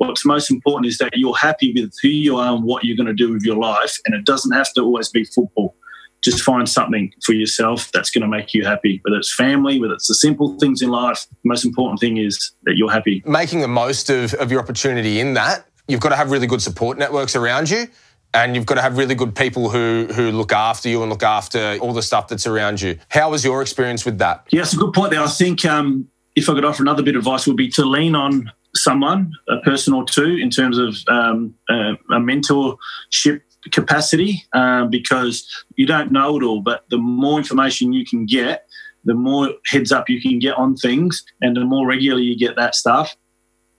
what's 0.00 0.24
most 0.24 0.50
important 0.50 0.86
is 0.86 0.96
that 0.96 1.10
you're 1.14 1.36
happy 1.36 1.72
with 1.74 1.92
who 2.02 2.08
you 2.08 2.36
are 2.38 2.54
and 2.56 2.64
what 2.64 2.84
you're 2.84 2.96
going 2.96 3.06
to 3.06 3.12
do 3.12 3.30
with 3.30 3.42
your 3.42 3.56
life. 3.56 3.98
And 4.06 4.14
it 4.14 4.24
doesn't 4.24 4.52
have 4.52 4.72
to 4.72 4.80
always 4.80 5.10
be 5.10 5.24
football. 5.24 5.76
Just 6.22 6.42
find 6.42 6.66
something 6.66 7.12
for 7.22 7.34
yourself 7.34 7.92
that's 7.92 8.10
going 8.10 8.22
to 8.22 8.28
make 8.28 8.54
you 8.54 8.64
happy, 8.64 9.00
whether 9.04 9.18
it's 9.18 9.34
family, 9.34 9.78
whether 9.78 9.92
it's 9.92 10.08
the 10.08 10.14
simple 10.14 10.58
things 10.58 10.80
in 10.80 10.88
life. 10.88 11.26
The 11.28 11.48
most 11.48 11.66
important 11.66 12.00
thing 12.00 12.16
is 12.16 12.52
that 12.64 12.76
you're 12.78 12.90
happy. 12.90 13.22
Making 13.26 13.60
the 13.60 13.68
most 13.68 14.08
of, 14.08 14.32
of 14.34 14.50
your 14.50 14.60
opportunity 14.60 15.20
in 15.20 15.34
that, 15.34 15.66
you've 15.86 16.00
got 16.00 16.10
to 16.10 16.16
have 16.16 16.30
really 16.30 16.46
good 16.46 16.62
support 16.62 16.96
networks 16.96 17.36
around 17.36 17.68
you 17.68 17.86
and 18.32 18.54
you've 18.54 18.66
got 18.66 18.76
to 18.76 18.82
have 18.82 18.96
really 18.96 19.14
good 19.14 19.34
people 19.34 19.68
who 19.68 20.06
who 20.14 20.30
look 20.30 20.52
after 20.52 20.88
you 20.88 21.02
and 21.02 21.10
look 21.10 21.22
after 21.22 21.76
all 21.80 21.92
the 21.92 22.02
stuff 22.02 22.28
that's 22.28 22.46
around 22.46 22.80
you. 22.80 22.96
How 23.08 23.30
was 23.30 23.44
your 23.44 23.60
experience 23.60 24.06
with 24.06 24.18
that? 24.18 24.46
Yeah, 24.50 24.62
it's 24.62 24.72
a 24.72 24.76
good 24.76 24.94
point 24.94 25.10
there. 25.10 25.20
I 25.20 25.26
think 25.26 25.64
um, 25.64 26.08
if 26.36 26.48
I 26.48 26.54
could 26.54 26.64
offer 26.64 26.82
another 26.82 27.02
bit 27.02 27.16
of 27.16 27.20
advice, 27.20 27.46
would 27.46 27.56
be 27.56 27.68
to 27.70 27.84
lean 27.84 28.14
on 28.14 28.50
someone, 28.82 29.32
a 29.48 29.58
person 29.58 29.92
or 29.94 30.04
two, 30.04 30.36
in 30.36 30.50
terms 30.50 30.78
of 30.78 30.96
um, 31.08 31.54
a, 31.68 31.92
a, 32.10 32.20
mentorship 32.20 33.42
capacity, 33.72 34.44
um, 34.52 34.90
because 34.90 35.46
you 35.76 35.86
don't 35.86 36.12
know 36.12 36.36
it 36.36 36.42
all. 36.42 36.60
But 36.60 36.84
the 36.90 36.98
more 36.98 37.38
information 37.38 37.92
you 37.92 38.04
can 38.04 38.26
get, 38.26 38.66
the 39.04 39.14
more 39.14 39.50
heads 39.66 39.92
up 39.92 40.08
you 40.08 40.20
can 40.20 40.38
get 40.38 40.54
on 40.56 40.76
things, 40.76 41.24
and 41.40 41.56
the 41.56 41.64
more 41.64 41.86
regularly 41.86 42.24
you 42.24 42.38
get 42.38 42.56
that 42.56 42.74
stuff, 42.74 43.16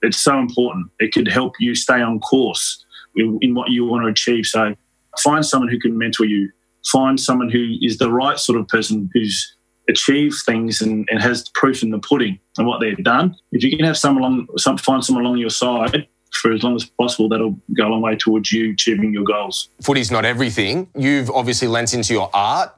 it's 0.02 0.18
so 0.18 0.38
important. 0.38 0.90
It 0.98 1.12
could 1.12 1.28
help 1.28 1.54
you 1.58 1.74
stay 1.74 2.00
on 2.00 2.18
course 2.20 2.84
in, 3.16 3.38
in 3.40 3.54
what 3.54 3.70
you 3.70 3.84
want 3.84 4.04
to 4.04 4.08
achieve. 4.08 4.46
So 4.46 4.74
find 5.18 5.44
someone 5.44 5.68
who 5.68 5.78
can 5.78 5.96
mentor 5.96 6.26
you. 6.26 6.50
Find 6.90 7.18
someone 7.18 7.48
who 7.48 7.74
is 7.80 7.98
the 7.98 8.10
right 8.10 8.38
sort 8.38 8.58
of 8.58 8.66
person 8.66 9.08
who's 9.14 9.56
achieve 9.88 10.34
things 10.46 10.80
and, 10.80 11.08
and 11.10 11.20
has 11.20 11.48
proof 11.50 11.82
in 11.82 11.90
the 11.90 11.98
pudding 11.98 12.38
and 12.58 12.66
what 12.66 12.80
they've 12.80 13.02
done. 13.02 13.36
If 13.50 13.62
you 13.62 13.76
can 13.76 13.84
have 13.84 13.96
someone 13.96 14.22
along, 14.22 14.48
some, 14.56 14.78
find 14.78 15.04
someone 15.04 15.24
along 15.24 15.38
your 15.38 15.50
side 15.50 16.06
for 16.32 16.52
as 16.52 16.62
long 16.62 16.74
as 16.76 16.84
possible, 16.84 17.28
that'll 17.28 17.58
go 17.76 17.86
a 17.86 17.90
long 17.90 18.00
way 18.00 18.16
towards 18.16 18.52
you 18.52 18.72
achieving 18.72 19.12
your 19.12 19.24
goals. 19.24 19.68
Footy's 19.82 20.10
not 20.10 20.24
everything. 20.24 20.88
You've 20.96 21.30
obviously 21.30 21.68
lent 21.68 21.94
into 21.94 22.12
your 22.14 22.30
art. 22.32 22.74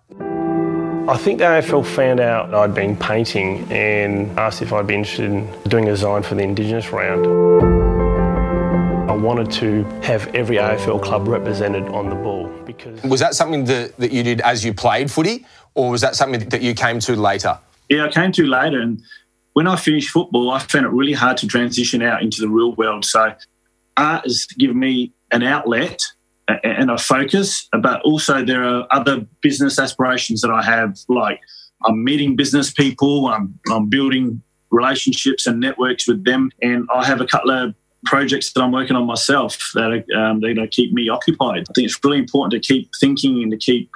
I 1.07 1.19
think 1.19 1.38
the 1.38 1.45
AFL 1.45 1.85
found 1.85 2.19
out 2.19 2.55
I'd 2.55 2.75
been 2.75 2.97
painting 2.97 3.71
and 3.71 4.38
asked 4.38 4.62
if 4.62 4.73
I'd 4.73 4.87
be 4.87 4.95
interested 4.95 5.31
in 5.31 5.47
doing 5.69 5.85
a 5.85 5.90
design 5.90 6.23
for 6.23 6.35
the 6.35 6.43
Indigenous 6.43 6.90
round. 6.90 7.27
I 9.11 9.14
wanted 9.14 9.51
to 9.53 9.85
have 10.03 10.35
every 10.35 10.57
AFL 10.57 11.03
club 11.03 11.29
represented 11.29 11.85
on 11.88 12.09
the 12.09 12.17
ball 12.17 12.49
because. 12.64 13.03
Was 13.03 13.21
that 13.21 13.35
something 13.35 13.67
that, 13.67 13.97
that 13.99 14.12
you 14.12 14.23
did 14.23 14.40
as 14.40 14.64
you 14.64 14.73
played 14.73 15.11
footy, 15.11 15.45
or 15.75 15.91
was 15.91 16.01
that 16.01 16.17
something 16.17 16.49
that 16.49 16.63
you 16.63 16.75
came 16.75 17.01
to 17.01 17.17
later? 17.17 17.59
Yeah, 17.89 18.07
I 18.07 18.09
came 18.11 18.33
to 18.33 18.47
later. 18.47 18.81
And 18.81 19.03
when 19.55 19.67
I 19.67 19.77
finished 19.77 20.11
football, 20.11 20.51
I 20.51 20.59
found 20.59 20.87
it 20.87 20.91
really 20.91 21.13
hard 21.13 21.37
to 21.39 21.47
transition 21.47 22.03
out 22.03 22.23
into 22.23 22.41
the 22.41 22.49
real 22.49 22.75
world. 22.75 23.05
So 23.05 23.35
art 23.97 24.25
has 24.25 24.47
given 24.59 24.79
me 24.79 25.13
an 25.31 25.43
outlet 25.43 26.01
and 26.63 26.91
a 26.91 26.99
focus, 26.99 27.69
but 27.81 28.03
also 28.03 28.45
there 28.45 28.65
are 28.65 28.87
other 28.91 29.27
business 29.41 29.79
aspirations 29.79 30.43
that 30.43 30.51
I 30.51 30.63
have, 30.63 30.99
like 31.09 31.41
I'm 31.85 32.05
meeting 32.05 32.37
business 32.37 32.71
people, 32.71 33.29
I'm, 33.29 33.59
I'm 33.71 33.89
building 33.89 34.43
relationships 34.71 35.47
and 35.47 35.61
networks 35.61 36.07
with 36.07 36.25
them, 36.25 36.51
and 36.61 36.87
I 36.95 37.05
have 37.05 37.21
a 37.21 37.27
couple 37.27 37.51
of 37.51 37.75
projects 38.05 38.53
that 38.53 38.61
I'm 38.63 38.73
working 38.73 38.97
on 38.97 39.07
myself 39.07 39.71
that 39.75 39.91
are, 39.91 40.21
um, 40.21 40.41
going 40.41 40.57
to 40.57 40.67
keep 40.67 40.93
me 40.93 41.09
occupied. 41.09 41.65
I 41.69 41.73
think 41.75 41.87
it's 41.87 41.99
really 42.05 42.19
important 42.19 42.63
to 42.63 42.67
keep 42.67 42.91
thinking 43.01 43.43
and 43.43 43.51
to 43.51 43.57
keep 43.57 43.91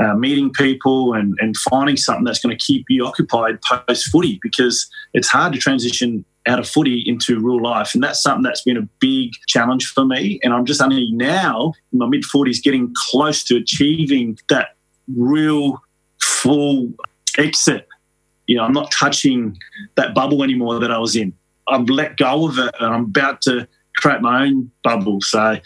uh, 0.00 0.14
meeting 0.14 0.52
people 0.52 1.14
and, 1.14 1.36
and 1.40 1.56
finding 1.56 1.96
something 1.96 2.24
that's 2.24 2.40
going 2.40 2.56
to 2.56 2.64
keep 2.64 2.86
you 2.88 3.06
occupied 3.06 3.60
post 3.62 4.08
footy 4.08 4.38
because 4.42 4.88
it's 5.12 5.28
hard 5.28 5.52
to 5.52 5.58
transition 5.58 6.24
out 6.46 6.58
of 6.58 6.68
footy 6.68 7.02
into 7.06 7.40
real 7.40 7.62
life. 7.62 7.94
And 7.94 8.02
that's 8.02 8.22
something 8.22 8.42
that's 8.42 8.62
been 8.62 8.76
a 8.76 8.88
big 9.00 9.32
challenge 9.46 9.86
for 9.86 10.04
me. 10.04 10.40
And 10.42 10.52
I'm 10.52 10.66
just 10.66 10.82
only 10.82 11.10
now 11.12 11.72
in 11.92 11.98
my 11.98 12.06
mid 12.06 12.22
40s 12.22 12.62
getting 12.62 12.92
close 13.10 13.42
to 13.44 13.56
achieving 13.56 14.38
that 14.50 14.76
real 15.14 15.80
full 16.20 16.92
exit. 17.38 17.86
You 18.46 18.56
know, 18.56 18.64
I'm 18.64 18.72
not 18.72 18.90
touching 18.90 19.56
that 19.94 20.14
bubble 20.14 20.42
anymore 20.42 20.80
that 20.80 20.90
I 20.90 20.98
was 20.98 21.16
in. 21.16 21.32
I've 21.68 21.88
let 21.88 22.18
go 22.18 22.46
of 22.48 22.58
it 22.58 22.74
and 22.78 22.94
I'm 22.94 23.04
about 23.04 23.40
to 23.42 23.66
create 23.96 24.20
my 24.20 24.44
own 24.44 24.70
bubble. 24.82 25.22
So, 25.22 25.56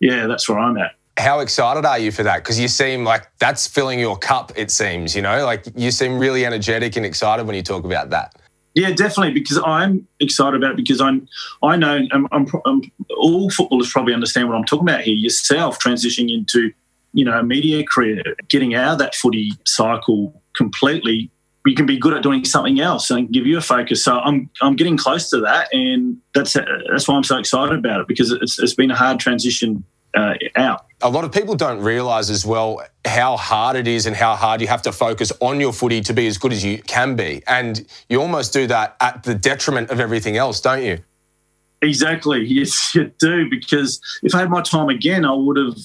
yeah, 0.00 0.26
that's 0.26 0.46
where 0.48 0.58
I'm 0.58 0.76
at 0.76 0.97
how 1.18 1.40
excited 1.40 1.84
are 1.84 1.98
you 1.98 2.12
for 2.12 2.22
that? 2.22 2.38
Because 2.38 2.58
you 2.58 2.68
seem 2.68 3.04
like 3.04 3.28
that's 3.38 3.66
filling 3.66 3.98
your 3.98 4.16
cup, 4.16 4.52
it 4.56 4.70
seems, 4.70 5.14
you 5.14 5.22
know, 5.22 5.44
like 5.44 5.64
you 5.74 5.90
seem 5.90 6.18
really 6.18 6.46
energetic 6.46 6.96
and 6.96 7.04
excited 7.04 7.46
when 7.46 7.56
you 7.56 7.62
talk 7.62 7.84
about 7.84 8.10
that. 8.10 8.36
Yeah, 8.74 8.92
definitely. 8.92 9.32
Because 9.32 9.58
I'm 9.64 10.06
excited 10.20 10.56
about 10.56 10.72
it 10.72 10.76
because 10.76 11.00
I'm, 11.00 11.26
I 11.62 11.76
know 11.76 12.06
I'm, 12.12 12.28
I'm, 12.30 12.46
I'm, 12.64 12.82
all 13.16 13.50
footballers 13.50 13.90
probably 13.90 14.14
understand 14.14 14.48
what 14.48 14.56
I'm 14.56 14.64
talking 14.64 14.88
about 14.88 15.00
here. 15.00 15.14
Yourself 15.14 15.80
transitioning 15.80 16.32
into, 16.32 16.72
you 17.12 17.24
know, 17.24 17.38
a 17.38 17.42
media 17.42 17.84
career, 17.84 18.22
getting 18.48 18.74
out 18.74 18.92
of 18.92 18.98
that 19.00 19.14
footy 19.14 19.52
cycle 19.64 20.40
completely. 20.54 21.30
You 21.66 21.74
can 21.74 21.86
be 21.86 21.98
good 21.98 22.14
at 22.14 22.22
doing 22.22 22.44
something 22.44 22.80
else 22.80 23.10
and 23.10 23.30
give 23.30 23.46
you 23.46 23.58
a 23.58 23.60
focus. 23.60 24.04
So 24.04 24.20
I'm, 24.20 24.48
I'm 24.62 24.76
getting 24.76 24.96
close 24.96 25.28
to 25.30 25.40
that, 25.40 25.68
and 25.74 26.16
that's 26.32 26.54
that's 26.54 27.06
why 27.08 27.14
I'm 27.14 27.24
so 27.24 27.36
excited 27.36 27.78
about 27.78 28.00
it 28.00 28.08
because 28.08 28.30
it's, 28.30 28.58
it's 28.58 28.72
been 28.72 28.90
a 28.90 28.96
hard 28.96 29.20
transition 29.20 29.84
uh, 30.14 30.34
out. 30.56 30.86
A 31.00 31.10
lot 31.10 31.24
of 31.24 31.32
people 31.32 31.54
don't 31.54 31.80
realise 31.80 32.28
as 32.30 32.44
well 32.44 32.82
how 33.04 33.36
hard 33.36 33.76
it 33.76 33.86
is 33.86 34.06
and 34.06 34.16
how 34.16 34.34
hard 34.34 34.60
you 34.60 34.66
have 34.66 34.82
to 34.82 34.92
focus 34.92 35.32
on 35.40 35.60
your 35.60 35.72
footy 35.72 36.00
to 36.02 36.12
be 36.12 36.26
as 36.26 36.38
good 36.38 36.52
as 36.52 36.64
you 36.64 36.78
can 36.82 37.14
be. 37.14 37.42
And 37.46 37.86
you 38.08 38.20
almost 38.20 38.52
do 38.52 38.66
that 38.66 38.96
at 39.00 39.22
the 39.22 39.34
detriment 39.34 39.90
of 39.90 40.00
everything 40.00 40.36
else, 40.36 40.60
don't 40.60 40.82
you? 40.82 40.98
Exactly. 41.82 42.44
Yes, 42.44 42.90
you 42.94 43.12
do. 43.18 43.48
Because 43.48 44.00
if 44.22 44.34
I 44.34 44.40
had 44.40 44.50
my 44.50 44.62
time 44.62 44.88
again, 44.88 45.24
I 45.24 45.32
would 45.32 45.56
have 45.56 45.78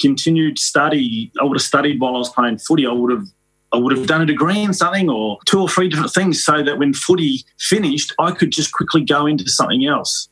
continued 0.00 0.58
study. 0.58 1.30
I 1.40 1.44
would 1.44 1.56
have 1.56 1.62
studied 1.62 2.00
while 2.00 2.14
I 2.14 2.18
was 2.18 2.30
playing 2.30 2.58
footy. 2.58 2.86
I 2.86 2.92
would 2.92 3.12
have 3.12 3.26
I 3.72 3.76
would 3.76 3.96
have 3.96 4.06
done 4.06 4.22
a 4.22 4.26
degree 4.26 4.60
in 4.60 4.72
something 4.72 5.10
or 5.10 5.38
two 5.46 5.60
or 5.60 5.68
three 5.68 5.88
different 5.88 6.12
things 6.12 6.44
so 6.44 6.62
that 6.62 6.78
when 6.78 6.94
footy 6.94 7.44
finished, 7.58 8.14
I 8.20 8.30
could 8.30 8.52
just 8.52 8.72
quickly 8.72 9.02
go 9.02 9.26
into 9.26 9.48
something 9.48 9.84
else. 9.84 10.28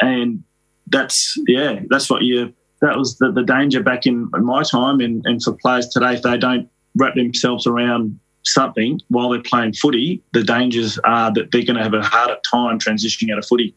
And 0.00 0.44
that's 0.86 1.36
yeah, 1.48 1.80
that's 1.88 2.08
what 2.08 2.22
you 2.22 2.54
that 2.84 2.98
was 2.98 3.16
the, 3.18 3.32
the 3.32 3.42
danger 3.42 3.82
back 3.82 4.06
in, 4.06 4.30
my 4.32 4.62
time. 4.62 5.00
And, 5.00 5.24
and 5.24 5.42
for 5.42 5.52
players 5.54 5.88
today, 5.88 6.14
if 6.14 6.22
they 6.22 6.36
don't 6.36 6.68
wrap 6.96 7.14
themselves 7.14 7.66
around 7.66 8.18
something 8.42 9.00
while 9.08 9.30
they're 9.30 9.42
playing 9.42 9.72
footy, 9.72 10.22
the 10.32 10.44
dangers 10.44 10.98
are 11.04 11.32
that 11.32 11.50
they're 11.50 11.64
going 11.64 11.76
to 11.76 11.82
have 11.82 11.94
a 11.94 12.02
harder 12.02 12.36
time 12.52 12.78
transitioning 12.78 13.32
out 13.32 13.38
of 13.38 13.46
footy. 13.46 13.74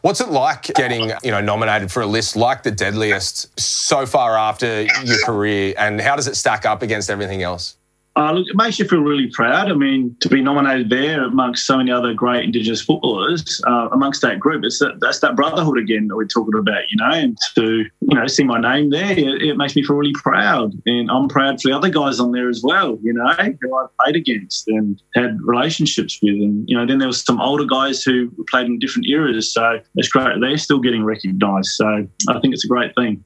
What's 0.00 0.20
it 0.20 0.30
like 0.30 0.64
getting, 0.74 1.12
you 1.22 1.30
know, 1.30 1.40
nominated 1.40 1.92
for 1.92 2.02
a 2.02 2.06
list 2.06 2.34
like 2.34 2.64
the 2.64 2.72
deadliest 2.72 3.58
so 3.60 4.04
far 4.06 4.36
after 4.36 4.82
your 5.04 5.24
career, 5.24 5.74
and 5.78 6.00
how 6.00 6.16
does 6.16 6.26
it 6.26 6.34
stack 6.34 6.66
up 6.66 6.82
against 6.82 7.08
everything 7.10 7.42
else? 7.42 7.76
Uh, 8.18 8.32
look, 8.32 8.48
it 8.48 8.56
makes 8.56 8.80
you 8.80 8.84
feel 8.84 9.00
really 9.00 9.28
proud. 9.28 9.70
I 9.70 9.74
mean, 9.74 10.16
to 10.22 10.28
be 10.28 10.42
nominated 10.42 10.90
there 10.90 11.22
amongst 11.22 11.64
so 11.66 11.76
many 11.76 11.92
other 11.92 12.12
great 12.12 12.44
Indigenous 12.44 12.80
footballers, 12.80 13.62
uh, 13.64 13.88
amongst 13.92 14.22
that 14.22 14.40
group, 14.40 14.64
it's 14.64 14.80
that, 14.80 14.98
that's 15.00 15.20
that 15.20 15.36
brotherhood 15.36 15.78
again 15.78 16.08
that 16.08 16.16
we're 16.16 16.26
talking 16.26 16.58
about, 16.58 16.82
you 16.90 16.96
know, 16.96 17.10
and 17.12 17.38
to, 17.54 17.84
you 18.00 18.18
know, 18.18 18.26
see 18.26 18.42
my 18.42 18.60
name 18.60 18.90
there, 18.90 19.12
it, 19.12 19.42
it, 19.42 19.56
makes 19.56 19.76
me 19.76 19.84
feel 19.84 19.94
really 19.94 20.14
proud. 20.14 20.72
And 20.84 21.08
I'm 21.12 21.28
proud 21.28 21.60
for 21.60 21.68
the 21.68 21.76
other 21.76 21.90
guys 21.90 22.18
on 22.18 22.32
there 22.32 22.48
as 22.48 22.60
well, 22.60 22.98
you 23.04 23.12
know, 23.12 23.32
who 23.60 23.76
I 23.76 23.86
played 24.02 24.16
against 24.16 24.66
and 24.66 25.00
had 25.14 25.38
relationships 25.40 26.18
with. 26.20 26.34
And, 26.34 26.68
you 26.68 26.76
know, 26.76 26.86
then 26.86 26.98
there 26.98 27.06
was 27.06 27.24
some 27.24 27.40
older 27.40 27.66
guys 27.66 28.02
who 28.02 28.32
played 28.50 28.66
in 28.66 28.80
different 28.80 29.06
eras. 29.06 29.54
So 29.54 29.78
it's 29.94 30.08
great. 30.08 30.40
They're 30.40 30.58
still 30.58 30.80
getting 30.80 31.04
recognised. 31.04 31.68
So 31.70 31.86
I 32.28 32.40
think 32.40 32.52
it's 32.52 32.64
a 32.64 32.68
great 32.68 32.92
thing. 32.96 33.24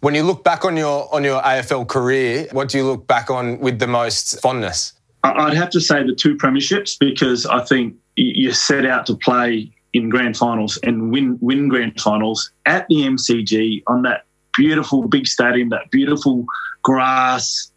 When 0.00 0.14
you 0.14 0.22
look 0.22 0.44
back 0.44 0.64
on 0.64 0.76
your 0.76 1.12
on 1.14 1.24
your 1.24 1.42
AFL 1.42 1.86
career, 1.86 2.48
what 2.52 2.68
do 2.70 2.78
you 2.78 2.84
look 2.84 3.06
back 3.06 3.30
on 3.30 3.60
with 3.60 3.78
the 3.78 3.86
most 3.86 4.40
fondness? 4.40 4.94
I'd 5.22 5.54
have 5.54 5.70
to 5.70 5.80
say 5.80 6.02
the 6.02 6.14
two 6.14 6.36
premierships 6.36 6.98
because 6.98 7.44
I 7.44 7.62
think 7.64 7.96
you 8.16 8.52
set 8.52 8.86
out 8.86 9.04
to 9.06 9.16
play 9.16 9.70
in 9.92 10.08
grand 10.08 10.36
finals 10.36 10.78
and 10.82 11.12
win 11.12 11.38
win 11.42 11.68
grand 11.68 12.00
finals 12.00 12.50
at 12.64 12.86
the 12.88 12.96
MCG 12.96 13.82
on 13.88 14.02
that 14.02 14.24
beautiful 14.56 15.06
big 15.06 15.26
stadium, 15.26 15.68
that 15.70 15.90
beautiful 15.90 16.46
grass. 16.82 17.70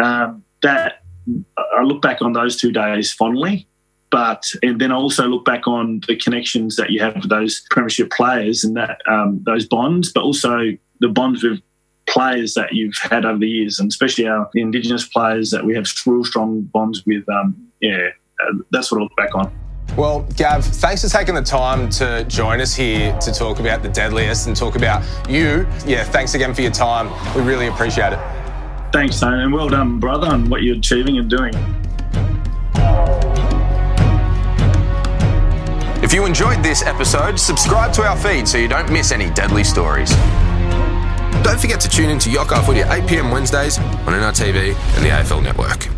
Um, 0.00 0.44
that 0.62 1.02
I 1.56 1.82
look 1.82 2.00
back 2.00 2.22
on 2.22 2.32
those 2.32 2.56
two 2.56 2.72
days 2.72 3.12
fondly. 3.12 3.66
But 4.10 4.44
and 4.62 4.80
then 4.80 4.92
I 4.92 4.94
also 4.94 5.26
look 5.26 5.44
back 5.44 5.66
on 5.66 6.00
the 6.06 6.16
connections 6.16 6.76
that 6.76 6.90
you 6.90 7.00
have 7.00 7.16
with 7.16 7.28
those 7.28 7.62
premiership 7.70 8.10
players 8.10 8.64
and 8.64 8.76
that 8.76 9.00
um, 9.06 9.42
those 9.44 9.66
bonds, 9.66 10.12
but 10.12 10.22
also 10.22 10.76
the 11.00 11.08
bonds 11.08 11.42
with 11.42 11.60
players 12.08 12.54
that 12.54 12.72
you've 12.72 12.96
had 12.98 13.24
over 13.24 13.38
the 13.38 13.48
years, 13.48 13.78
and 13.78 13.90
especially 13.90 14.26
our 14.26 14.48
Indigenous 14.54 15.06
players 15.08 15.50
that 15.50 15.64
we 15.64 15.74
have 15.74 15.86
real 16.06 16.24
strong 16.24 16.62
bonds 16.62 17.04
with. 17.06 17.28
Um, 17.28 17.68
yeah, 17.80 18.08
uh, 18.40 18.54
that's 18.70 18.90
what 18.90 18.98
I 18.98 19.02
look 19.02 19.16
back 19.16 19.34
on. 19.34 19.52
Well, 19.96 20.20
Gav, 20.36 20.64
thanks 20.64 21.02
for 21.02 21.08
taking 21.08 21.34
the 21.34 21.42
time 21.42 21.88
to 21.90 22.24
join 22.24 22.60
us 22.60 22.74
here 22.74 23.16
to 23.18 23.32
talk 23.32 23.58
about 23.58 23.82
the 23.82 23.88
deadliest 23.88 24.46
and 24.46 24.56
talk 24.56 24.76
about 24.76 25.02
you. 25.28 25.66
Yeah, 25.86 26.04
thanks 26.04 26.34
again 26.34 26.54
for 26.54 26.62
your 26.62 26.70
time. 26.70 27.10
We 27.34 27.42
really 27.42 27.66
appreciate 27.66 28.12
it. 28.12 28.18
Thanks, 28.92 29.20
Tony, 29.20 29.42
and 29.42 29.52
well 29.52 29.68
done, 29.68 29.98
brother, 29.98 30.28
on 30.28 30.48
what 30.48 30.62
you're 30.62 30.76
achieving 30.76 31.18
and 31.18 31.28
doing. 31.28 31.52
If 36.02 36.14
you 36.14 36.24
enjoyed 36.24 36.62
this 36.62 36.82
episode, 36.82 37.38
subscribe 37.38 37.92
to 37.94 38.02
our 38.02 38.16
feed 38.16 38.46
so 38.48 38.56
you 38.56 38.68
don't 38.68 38.90
miss 38.90 39.12
any 39.12 39.30
deadly 39.30 39.64
stories. 39.64 40.12
Don't 41.42 41.60
forget 41.60 41.80
to 41.80 41.88
tune 41.88 42.10
in 42.10 42.18
to 42.20 42.30
Yokayi 42.30 42.64
Footy 42.64 42.80
at 42.80 42.88
8pm 43.06 43.32
Wednesdays 43.32 43.78
on 43.78 44.12
NITV 44.12 44.74
and 44.96 45.04
the 45.04 45.10
AFL 45.10 45.42
Network. 45.42 45.97